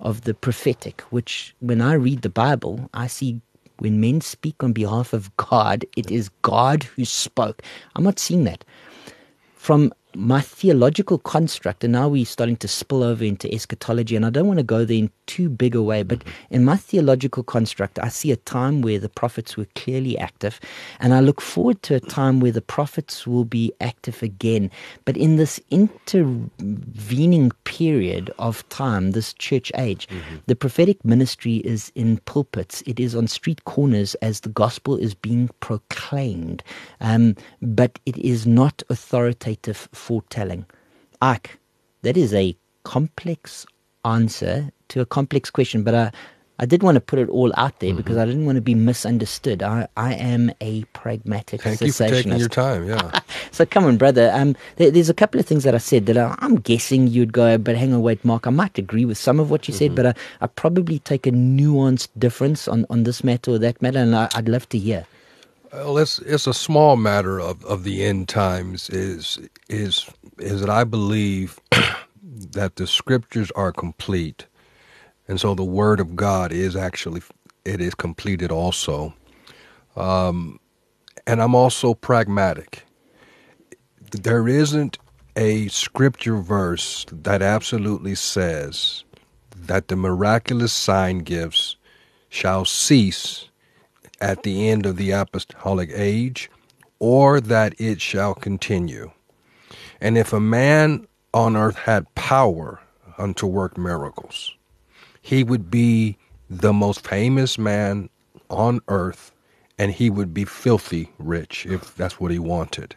of 0.00 0.22
the 0.22 0.34
prophetic, 0.34 1.00
which 1.10 1.54
when 1.60 1.80
I 1.80 1.94
read 1.94 2.22
the 2.22 2.28
Bible, 2.28 2.88
I 2.94 3.06
see 3.06 3.40
when 3.78 4.00
men 4.00 4.20
speak 4.20 4.62
on 4.62 4.72
behalf 4.72 5.12
of 5.12 5.34
God, 5.36 5.84
it 5.96 6.10
is 6.10 6.30
God 6.42 6.84
who 6.84 7.04
spoke. 7.04 7.62
I'm 7.94 8.04
not 8.04 8.18
seeing 8.18 8.44
that. 8.44 8.64
From 9.54 9.92
my 10.16 10.40
theological 10.40 11.18
construct, 11.18 11.84
and 11.84 11.92
now 11.92 12.08
we're 12.08 12.24
starting 12.24 12.56
to 12.56 12.68
spill 12.68 13.02
over 13.02 13.22
into 13.22 13.52
eschatology, 13.52 14.16
and 14.16 14.24
I 14.24 14.30
don't 14.30 14.46
want 14.46 14.58
to 14.58 14.64
go 14.64 14.84
there 14.84 14.96
in 14.96 15.10
too 15.26 15.50
big 15.50 15.74
a 15.74 15.82
way, 15.82 16.02
but 16.02 16.20
mm-hmm. 16.20 16.54
in 16.54 16.64
my 16.64 16.76
theological 16.76 17.42
construct, 17.42 17.98
I 17.98 18.08
see 18.08 18.32
a 18.32 18.36
time 18.36 18.80
where 18.80 18.98
the 18.98 19.10
prophets 19.10 19.56
were 19.56 19.66
clearly 19.74 20.16
active, 20.16 20.58
and 21.00 21.12
I 21.12 21.20
look 21.20 21.42
forward 21.42 21.82
to 21.82 21.96
a 21.96 22.00
time 22.00 22.40
where 22.40 22.52
the 22.52 22.62
prophets 22.62 23.26
will 23.26 23.44
be 23.44 23.72
active 23.80 24.22
again. 24.22 24.70
But 25.04 25.18
in 25.18 25.36
this 25.36 25.60
intervening 25.70 27.52
period 27.76 28.30
of 28.38 28.66
time, 28.70 29.10
this 29.10 29.34
church 29.34 29.70
age, 29.76 30.08
mm-hmm. 30.08 30.36
the 30.46 30.56
prophetic 30.56 31.04
ministry 31.04 31.56
is 31.56 31.92
in 31.94 32.16
pulpits, 32.24 32.82
it 32.86 32.98
is 32.98 33.14
on 33.14 33.26
street 33.26 33.62
corners 33.64 34.14
as 34.22 34.40
the 34.40 34.48
gospel 34.48 34.96
is 34.96 35.12
being 35.12 35.50
proclaimed, 35.60 36.62
um, 37.02 37.36
but 37.60 37.98
it 38.06 38.16
is 38.16 38.46
not 38.46 38.82
authoritative 38.88 39.90
foretelling. 39.92 40.64
Ike, 41.20 41.58
that 42.00 42.16
is 42.16 42.32
a 42.32 42.56
complex 42.84 43.66
answer 44.06 44.70
to 44.88 45.02
a 45.02 45.06
complex 45.06 45.50
question, 45.50 45.82
but 45.82 45.94
I, 45.94 46.12
I 46.58 46.66
did 46.66 46.82
want 46.82 46.96
to 46.96 47.00
put 47.00 47.18
it 47.18 47.28
all 47.28 47.52
out 47.56 47.78
there 47.80 47.90
mm-hmm. 47.90 47.98
because 47.98 48.16
I 48.16 48.24
didn't 48.24 48.46
want 48.46 48.56
to 48.56 48.62
be 48.62 48.74
misunderstood. 48.74 49.62
I, 49.62 49.88
I 49.96 50.14
am 50.14 50.50
a 50.60 50.84
pragmatic 50.84 51.62
Thank 51.62 51.80
you 51.82 51.92
for 51.92 52.08
taking 52.08 52.36
your 52.36 52.48
time, 52.48 52.88
yeah. 52.88 53.20
so 53.50 53.66
come 53.66 53.84
on, 53.84 53.96
brother. 53.98 54.30
Um, 54.32 54.56
there, 54.76 54.90
there's 54.90 55.10
a 55.10 55.14
couple 55.14 55.38
of 55.38 55.46
things 55.46 55.64
that 55.64 55.74
I 55.74 55.78
said 55.78 56.06
that 56.06 56.16
I, 56.16 56.36
am 56.40 56.56
guessing 56.56 57.08
you'd 57.08 57.32
go, 57.32 57.58
but 57.58 57.76
hang 57.76 57.92
on, 57.92 58.02
wait, 58.02 58.24
Mark, 58.24 58.46
I 58.46 58.50
might 58.50 58.78
agree 58.78 59.04
with 59.04 59.18
some 59.18 59.38
of 59.38 59.50
what 59.50 59.68
you 59.68 59.74
mm-hmm. 59.74 59.78
said, 59.78 59.94
but 59.94 60.06
I, 60.06 60.14
I 60.40 60.46
probably 60.46 60.98
take 61.00 61.26
a 61.26 61.30
nuanced 61.30 62.08
difference 62.18 62.68
on, 62.68 62.86
on 62.88 63.04
this 63.04 63.22
matter 63.22 63.52
or 63.52 63.58
that 63.58 63.82
matter, 63.82 63.98
and 63.98 64.16
I, 64.16 64.28
I'd 64.34 64.48
love 64.48 64.68
to 64.70 64.78
hear. 64.78 65.06
Well, 65.72 65.98
it's 65.98 66.20
it's 66.20 66.46
a 66.46 66.54
small 66.54 66.96
matter 66.96 67.38
of, 67.38 67.62
of 67.66 67.84
the 67.84 68.04
end 68.04 68.28
times. 68.28 68.88
Is 68.88 69.38
is 69.68 70.08
is 70.38 70.60
that 70.60 70.70
I 70.70 70.84
believe 70.84 71.60
that 72.22 72.76
the 72.76 72.86
scriptures 72.86 73.50
are 73.52 73.72
complete, 73.72 74.46
and 75.28 75.40
so 75.40 75.54
the 75.54 75.64
word 75.64 76.00
of 76.00 76.16
God 76.16 76.52
is 76.52 76.76
actually 76.76 77.22
it 77.64 77.80
is 77.80 77.94
completed 77.94 78.50
also. 78.50 79.12
Um, 79.96 80.60
and 81.26 81.42
I'm 81.42 81.54
also 81.54 81.94
pragmatic. 81.94 82.84
There 84.12 84.46
isn't 84.46 84.98
a 85.34 85.68
scripture 85.68 86.36
verse 86.36 87.04
that 87.10 87.42
absolutely 87.42 88.14
says 88.14 89.04
that 89.56 89.88
the 89.88 89.96
miraculous 89.96 90.72
sign 90.72 91.18
gifts 91.18 91.76
shall 92.28 92.64
cease 92.64 93.48
at 94.20 94.44
the 94.44 94.68
end 94.68 94.86
of 94.86 94.96
the 94.96 95.10
apostolic 95.10 95.90
age, 95.92 96.50
or 96.98 97.40
that 97.40 97.78
it 97.78 98.00
shall 98.00 98.34
continue. 98.34 99.10
And 100.00 100.16
if 100.16 100.32
a 100.32 100.40
man 100.40 101.06
on 101.34 101.56
earth 101.56 101.76
had 101.76 102.14
power 102.14 102.80
unto 103.18 103.46
work 103.46 103.76
miracles, 103.76 104.54
he 105.26 105.42
would 105.42 105.68
be 105.72 106.16
the 106.48 106.72
most 106.72 107.04
famous 107.04 107.58
man 107.58 108.08
on 108.48 108.80
earth, 108.86 109.32
and 109.76 109.90
he 109.90 110.08
would 110.08 110.32
be 110.32 110.44
filthy 110.44 111.10
rich 111.18 111.66
if 111.66 111.96
that's 111.96 112.20
what 112.20 112.30
he 112.30 112.38
wanted. 112.38 112.94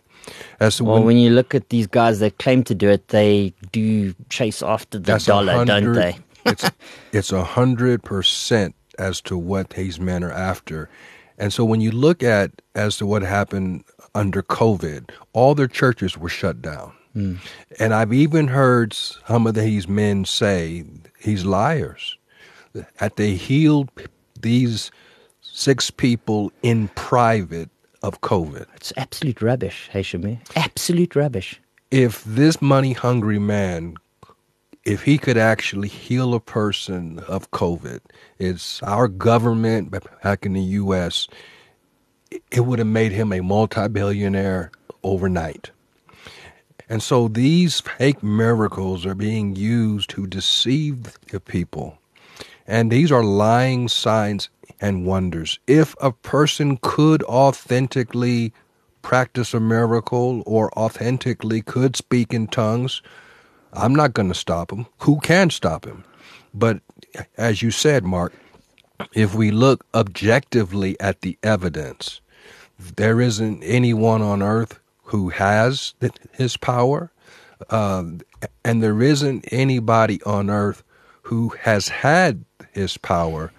As 0.59 0.79
well, 0.79 0.97
when, 0.97 1.05
when, 1.05 1.17
you 1.17 1.31
look 1.31 1.55
at 1.55 1.69
these 1.69 1.87
guys 1.87 2.19
that 2.19 2.37
claim 2.37 2.63
to 2.65 2.75
do 2.75 2.87
it, 2.87 3.07
they 3.07 3.51
do 3.71 4.13
chase 4.29 4.61
after 4.61 4.99
the 4.99 5.17
dollar, 5.17 5.65
don't 5.65 5.93
they? 5.93 6.19
it's 6.45 6.69
it's 7.11 7.31
a 7.31 7.43
hundred 7.43 8.03
percent 8.03 8.75
as 8.99 9.21
to 9.21 9.35
what 9.35 9.71
these 9.71 9.99
men 9.99 10.23
are 10.23 10.31
after. 10.31 10.87
And 11.39 11.51
so 11.51 11.65
when 11.65 11.81
you 11.81 11.89
look 11.89 12.21
at 12.21 12.61
as 12.75 12.97
to 12.97 13.07
what 13.07 13.23
happened 13.23 13.85
under 14.13 14.43
COVID, 14.43 15.09
all 15.33 15.55
their 15.55 15.67
churches 15.67 16.15
were 16.15 16.29
shut 16.29 16.61
down. 16.61 16.93
Mm. 17.15 17.39
And 17.79 17.93
I've 17.93 18.13
even 18.13 18.47
heard 18.47 18.93
some 18.93 19.47
of 19.47 19.55
these 19.55 19.87
men 19.87 20.25
say 20.25 20.83
he's 21.19 21.45
liars. 21.45 22.17
That 22.73 23.15
they 23.15 23.33
healed 23.33 23.89
these 24.39 24.91
six 25.41 25.89
people 25.89 26.51
in 26.61 26.87
private 26.89 27.69
of 28.03 28.21
COVID. 28.21 28.67
It's 28.75 28.93
absolute 28.95 29.41
rubbish, 29.41 29.89
Hashemi. 29.91 30.39
Absolute 30.55 31.15
rubbish. 31.15 31.59
If 31.89 32.23
this 32.23 32.61
money 32.61 32.93
hungry 32.93 33.39
man 33.39 33.95
if 34.89 35.03
he 35.03 35.17
could 35.17 35.37
actually 35.37 35.87
heal 35.87 36.33
a 36.33 36.39
person 36.39 37.19
of 37.27 37.51
COVID, 37.51 37.99
it's 38.37 38.81
our 38.83 39.07
government 39.07 39.91
back 40.23 40.45
in 40.45 40.53
the 40.53 40.61
U.S., 40.61 41.27
it 42.51 42.61
would 42.61 42.79
have 42.79 42.87
made 42.87 43.11
him 43.11 43.33
a 43.33 43.41
multi 43.41 43.87
billionaire 43.87 44.71
overnight. 45.03 45.71
And 46.89 47.03
so 47.03 47.27
these 47.27 47.79
fake 47.81 48.23
miracles 48.23 49.05
are 49.05 49.15
being 49.15 49.55
used 49.55 50.09
to 50.11 50.25
deceive 50.25 51.17
the 51.31 51.39
people. 51.39 51.99
And 52.65 52.91
these 52.91 53.11
are 53.11 53.23
lying 53.23 53.87
signs 53.87 54.49
and 54.81 55.05
wonders. 55.05 55.59
If 55.67 55.95
a 56.01 56.11
person 56.11 56.77
could 56.81 57.21
authentically 57.23 58.53
practice 59.03 59.53
a 59.53 59.59
miracle 59.59 60.43
or 60.45 60.71
authentically 60.77 61.61
could 61.61 61.95
speak 61.95 62.33
in 62.33 62.47
tongues, 62.47 63.01
I'm 63.73 63.93
not 63.93 64.13
going 64.13 64.29
to 64.29 64.35
stop 64.35 64.71
him. 64.71 64.87
Who 64.99 65.19
can 65.19 65.51
stop 65.51 65.85
him? 65.85 66.03
But 66.53 66.81
as 67.37 67.61
you 67.61 67.69
said, 67.69 68.03
Mark, 68.03 68.33
if 69.13 69.35
we 69.35 69.51
look 69.51 69.85
objectively 69.93 70.99
at 70.99 71.21
the 71.21 71.37
evidence, 71.43 72.19
there 72.95 73.21
isn't 73.21 73.63
anyone 73.63 74.21
on 74.21 74.41
earth 74.41 74.79
who 75.09 75.29
has 75.29 75.95
his 76.33 76.55
power, 76.55 77.11
uh, 77.71 78.03
and 78.63 78.83
there 78.83 79.01
isn't 79.01 79.43
anybody 79.51 80.21
on 80.21 80.51
earth 80.51 80.83
who 81.23 81.49
has 81.61 81.87
had 81.87 82.45
his 82.73 82.95
power 82.97 83.51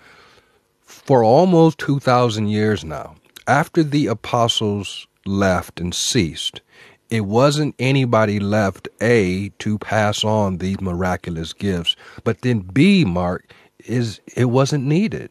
for 0.81 1.25
almost 1.25 1.79
2,000 1.79 2.47
years 2.47 2.85
now. 2.85 3.17
After 3.49 3.83
the 3.83 4.07
apostles 4.07 5.09
left 5.27 5.81
and 5.81 5.93
ceased, 5.93 6.61
it 7.11 7.23
wasn't 7.23 7.75
anybody 7.81 8.39
left, 8.39 8.87
A, 9.01 9.49
to 9.59 9.77
pass 9.79 10.23
on 10.23 10.59
these 10.59 10.81
miraculous 10.81 11.53
gifts, 11.53 11.97
but 12.23 12.43
then 12.43 12.61
B, 12.61 13.05
Mark, 13.05 13.53
is 13.81 14.21
it 14.37 14.51
wasn't 14.51 14.85
needed. 14.85 15.31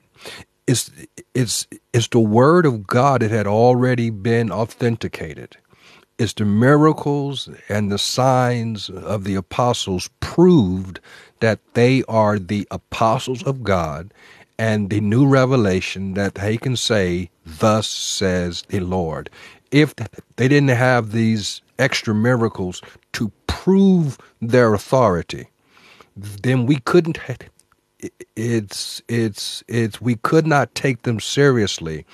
It's, 0.68 0.92
it's, 1.34 1.66
it's 1.94 2.10
the 2.10 2.20
word 2.20 2.66
of 2.66 2.86
God 2.86 3.22
that 3.22 3.32
had 3.32 3.48
already 3.48 4.10
been 4.10 4.52
authenticated. 4.52 5.56
It's 6.20 6.34
the 6.34 6.46
miracles 6.46 7.50
and 7.70 7.92
the 7.92 7.98
signs 7.98 8.90
of 8.90 9.24
the 9.24 9.36
apostles 9.36 10.10
proved 10.20 11.00
that 11.40 11.60
they 11.76 12.04
are 12.10 12.38
the 12.38 12.68
apostles 12.72 13.42
of 13.44 13.64
God 13.64 14.14
and 14.60 14.90
the 14.90 15.00
new 15.00 15.26
revelation 15.26 16.16
that 16.16 16.36
they 16.36 16.58
can 16.58 16.76
say, 16.76 17.30
Thus 17.46 17.88
says 17.88 18.64
the 18.68 18.82
Lord. 18.82 19.30
If 19.72 19.96
they 20.36 20.50
didn't 20.50 20.70
have 20.70 21.14
these 21.14 21.62
extra 21.80 22.14
miracles 22.14 22.82
to 23.14 23.32
prove 23.48 24.18
their 24.42 24.74
authority, 24.74 25.48
then 26.18 26.66
we 26.66 26.80
couldn't 26.82 27.18
it's 28.36 29.02
it's 29.08 29.64
it's 29.68 30.02
we 30.02 30.16
could 30.18 30.48
not 30.48 30.76
take 30.76 31.04
them 31.04 31.20
seriously 31.20 32.06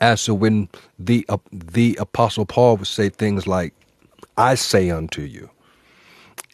as 0.00 0.24
to 0.26 0.34
when 0.34 0.68
the 0.98 1.26
uh, 1.28 1.38
the 1.52 1.96
apostle 2.00 2.46
Paul 2.46 2.78
would 2.78 2.86
say 2.88 3.08
things 3.10 3.46
like 3.46 3.74
I 4.38 4.56
say 4.56 4.90
unto 4.90 5.22
you 5.22 5.50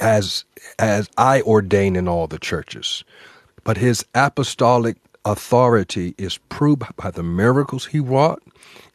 as 0.00 0.44
as 0.78 1.08
I 1.18 1.42
ordain 1.42 1.96
in 1.96 2.08
all 2.08 2.26
the 2.28 2.38
churches 2.40 3.04
but 3.64 3.78
his 3.78 4.04
apostolic 4.14 4.96
authority 5.24 6.14
is 6.18 6.38
proved 6.50 6.84
by 6.96 7.10
the 7.10 7.22
miracles 7.24 7.86
he 7.86 8.00
wrought 8.00 8.42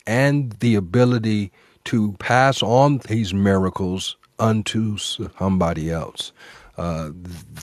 and 0.07 0.53
the 0.61 0.75
ability 0.75 1.51
to 1.85 2.13
pass 2.13 2.63
on 2.63 2.99
these 3.09 3.33
miracles 3.33 4.17
unto 4.39 4.97
somebody 4.97 5.91
else. 5.91 6.33
Uh, 6.77 7.11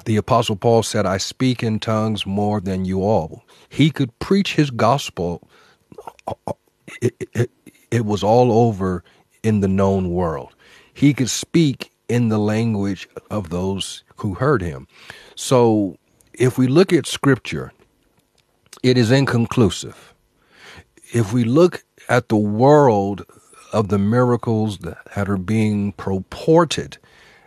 the 0.07 0.17
Apostle 0.17 0.57
Paul 0.57 0.83
said, 0.83 1.07
I 1.07 1.19
speak 1.19 1.63
in 1.63 1.81
tongues 1.81 2.27
more 2.27 2.61
than 2.61 2.85
you 2.87 3.03
all. 3.03 3.45
He 3.69 3.91
could 3.91 4.19
preach 4.19 4.57
his 4.57 4.71
gospel, 4.71 5.49
it, 7.03 7.29
it, 7.35 7.51
it 7.91 8.05
was 8.07 8.23
all 8.23 8.53
over 8.53 9.05
in 9.43 9.61
the 9.61 9.69
known 9.69 10.11
world. 10.11 10.55
He 10.95 11.13
could 11.13 11.31
speak 11.31 11.93
in 12.09 12.29
the 12.29 12.39
language 12.39 13.09
of 13.31 13.51
those 13.51 14.05
who 14.17 14.35
heard 14.35 14.63
him. 14.63 14.87
So 15.35 15.97
if 16.33 16.57
we 16.59 16.67
look 16.67 16.93
at 16.93 17.07
Scripture, 17.07 17.73
it 18.83 18.97
is 18.97 19.11
inconclusive. 19.11 20.15
If 21.13 21.33
we 21.33 21.45
look 21.45 21.85
at 22.09 22.29
the 22.29 22.37
world 22.37 23.25
of 23.73 23.89
the 23.89 23.99
miracles 23.99 24.79
that 24.79 25.29
are 25.29 25.37
being 25.37 25.93
purported 25.93 26.99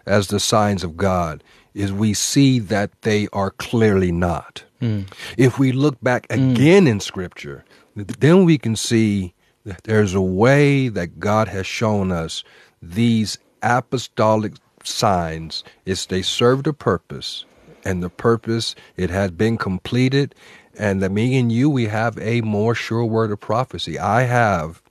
as 0.06 0.28
the 0.28 0.40
signs 0.40 0.84
of 0.84 0.98
God, 0.98 1.44
is 1.74 1.92
we 1.92 2.14
see 2.14 2.58
that 2.60 2.90
they 3.02 3.28
are 3.34 3.52
clearly 3.52 4.12
not. 4.12 4.64
Mm. 4.82 5.12
If 5.38 5.60
we 5.60 5.72
look 5.72 6.02
back 6.02 6.26
hmm. 6.32 6.52
again 6.52 6.86
mm. 6.86 6.90
in 6.90 7.00
Scripture, 7.00 7.66
then 7.96 8.46
we 8.46 8.58
can 8.58 8.76
see 8.76 9.35
there's 9.84 10.14
a 10.14 10.22
way 10.22 10.90
that 10.90 11.20
God 11.20 11.48
has 11.50 11.68
shown 11.68 12.12
us 12.12 12.44
these 12.82 13.38
apostolic 13.64 14.54
signs 14.84 15.64
is 15.86 16.06
they 16.06 16.22
served 16.22 16.68
a 16.68 16.74
purpose 16.74 17.46
and 17.84 18.04
the 18.04 18.10
purpose 18.10 18.76
it 18.98 19.10
has 19.10 19.32
been 19.32 19.58
completed 19.58 20.36
and 20.78 21.02
that 21.02 21.12
me 21.12 21.38
and 21.40 21.52
you 21.52 21.70
we 21.70 21.88
have 21.88 22.18
a 22.20 22.42
more 22.42 22.76
sure 22.76 23.04
word 23.06 23.32
of 23.32 23.40
prophecy 23.40 23.98
i 23.98 24.24
have 24.24 24.84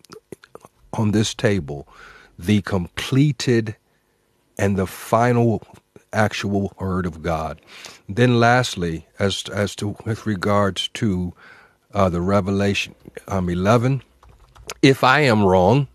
on 0.95 1.13
this 1.13 1.35
table 1.35 1.87
the 2.39 2.61
completed 2.63 3.77
and 4.59 4.77
the 4.77 4.87
final 4.87 5.63
actual 6.13 6.73
word 6.81 7.07
of 7.07 7.23
God. 7.23 7.61
Then, 8.09 8.41
lastly, 8.41 9.07
as 9.19 9.45
as 9.53 9.75
to 9.77 9.97
with 10.05 10.27
regards 10.27 10.89
to 10.95 11.35
uh, 11.93 12.09
the 12.09 12.21
Revelation 12.21 12.95
um, 13.29 13.49
eleven, 13.49 14.03
if 14.83 15.05
I 15.05 15.21
am 15.21 15.45
wrong, 15.45 15.89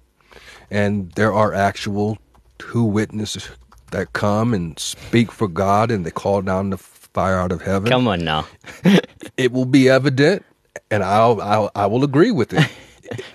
and 0.71 1.11
there 1.13 1.33
are 1.33 1.53
actual 1.53 2.17
two 2.57 2.83
witnesses 2.83 3.49
that 3.91 4.13
come 4.13 4.53
and 4.53 4.77
speak 4.79 5.31
for 5.31 5.47
God, 5.47 5.91
and 5.91 6.05
they 6.05 6.11
call 6.11 6.41
down 6.41 6.69
the 6.69 6.77
fire 6.77 7.39
out 7.39 7.51
of 7.51 7.61
heaven. 7.61 7.89
Come 7.89 8.07
on 8.07 8.23
now, 8.23 8.47
it 9.37 9.51
will 9.51 9.65
be 9.65 9.89
evident, 9.89 10.45
and 10.91 11.03
I'll, 11.03 11.41
I'll 11.41 11.71
I 11.75 11.85
will 11.87 12.03
agree 12.03 12.31
with 12.31 12.53
it. 12.53 12.67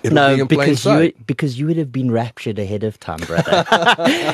It'll 0.03 0.15
no, 0.15 0.35
be 0.37 0.55
because 0.55 0.85
you 0.85 1.13
because 1.25 1.59
you 1.59 1.67
would 1.67 1.77
have 1.77 1.91
been 1.91 2.11
raptured 2.11 2.59
ahead 2.59 2.83
of 2.83 2.99
time, 2.99 3.19
brother. 3.19 3.65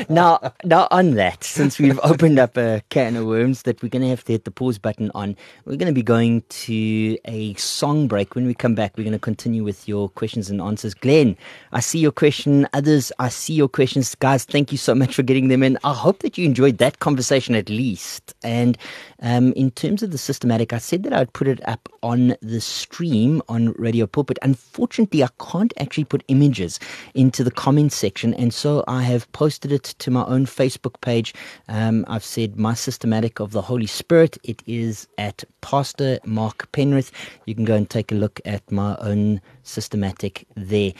now, 0.09 0.53
now 0.63 0.87
on 0.91 1.11
that, 1.11 1.43
since 1.43 1.79
we've 1.79 1.99
opened 2.03 2.39
up 2.39 2.57
a 2.57 2.81
can 2.89 3.15
of 3.15 3.25
worms 3.25 3.63
that 3.63 3.81
we're 3.81 3.89
going 3.89 4.03
to 4.03 4.09
have 4.09 4.23
to 4.25 4.33
hit 4.33 4.45
the 4.45 4.51
pause 4.51 4.77
button 4.77 5.11
on, 5.15 5.35
we're 5.65 5.77
going 5.77 5.87
to 5.87 5.93
be 5.93 6.03
going 6.03 6.41
to 6.49 7.17
a 7.25 7.53
song 7.55 8.07
break. 8.07 8.35
When 8.35 8.45
we 8.45 8.53
come 8.53 8.75
back, 8.75 8.97
we're 8.97 9.03
going 9.03 9.13
to 9.13 9.19
continue 9.19 9.63
with 9.63 9.87
your 9.87 10.09
questions 10.09 10.49
and 10.49 10.61
answers. 10.61 10.93
Glenn, 10.93 11.37
I 11.71 11.79
see 11.79 11.99
your 11.99 12.11
question. 12.11 12.67
Others, 12.73 13.11
I 13.19 13.29
see 13.29 13.53
your 13.53 13.69
questions. 13.69 14.15
Guys, 14.15 14.45
thank 14.45 14.71
you 14.71 14.77
so 14.77 14.93
much 14.93 15.15
for 15.15 15.23
getting 15.23 15.47
them 15.47 15.63
in. 15.63 15.77
I 15.83 15.93
hope 15.93 16.19
that 16.19 16.37
you 16.37 16.45
enjoyed 16.45 16.77
that 16.77 16.99
conversation 16.99 17.55
at 17.55 17.69
least. 17.69 18.33
And 18.43 18.77
um, 19.21 19.53
in 19.53 19.71
terms 19.71 20.03
of 20.03 20.11
the 20.11 20.17
systematic, 20.17 20.73
I 20.73 20.77
said 20.77 21.03
that 21.03 21.13
I 21.13 21.19
would 21.19 21.33
put 21.33 21.47
it 21.47 21.67
up 21.67 21.87
on 22.03 22.35
the 22.41 22.61
stream 22.61 23.41
on 23.47 23.73
Radio 23.73 24.07
Pulpit. 24.07 24.39
Unfortunately, 24.41 25.23
I 25.23 25.29
can't 25.39 25.73
actually 25.77 26.05
put 26.05 26.23
images 26.27 26.79
into 27.13 27.43
the 27.43 27.51
comment 27.51 27.93
section, 27.93 28.33
and 28.33 28.53
so 28.53 28.83
I 28.87 29.03
have 29.03 29.31
posted 29.31 29.71
it 29.71 29.83
to 29.99 30.11
my 30.11 30.23
own 30.25 30.45
Facebook 30.45 30.99
page. 31.01 31.33
Um, 31.67 32.05
I've 32.07 32.23
said 32.23 32.57
my 32.57 32.73
systematic 32.73 33.39
of 33.39 33.51
the 33.51 33.61
Holy 33.61 33.87
Spirit. 33.87 34.37
It 34.43 34.63
is 34.65 35.07
at 35.17 35.43
Pastor 35.61 36.19
Mark 36.25 36.71
Penrith. 36.71 37.11
You 37.45 37.55
can 37.55 37.65
go 37.65 37.75
and 37.75 37.89
take 37.89 38.11
a 38.11 38.15
look 38.15 38.41
at 38.45 38.71
my 38.71 38.95
own 38.97 39.41
systematic 39.63 40.45
there. 40.55 40.93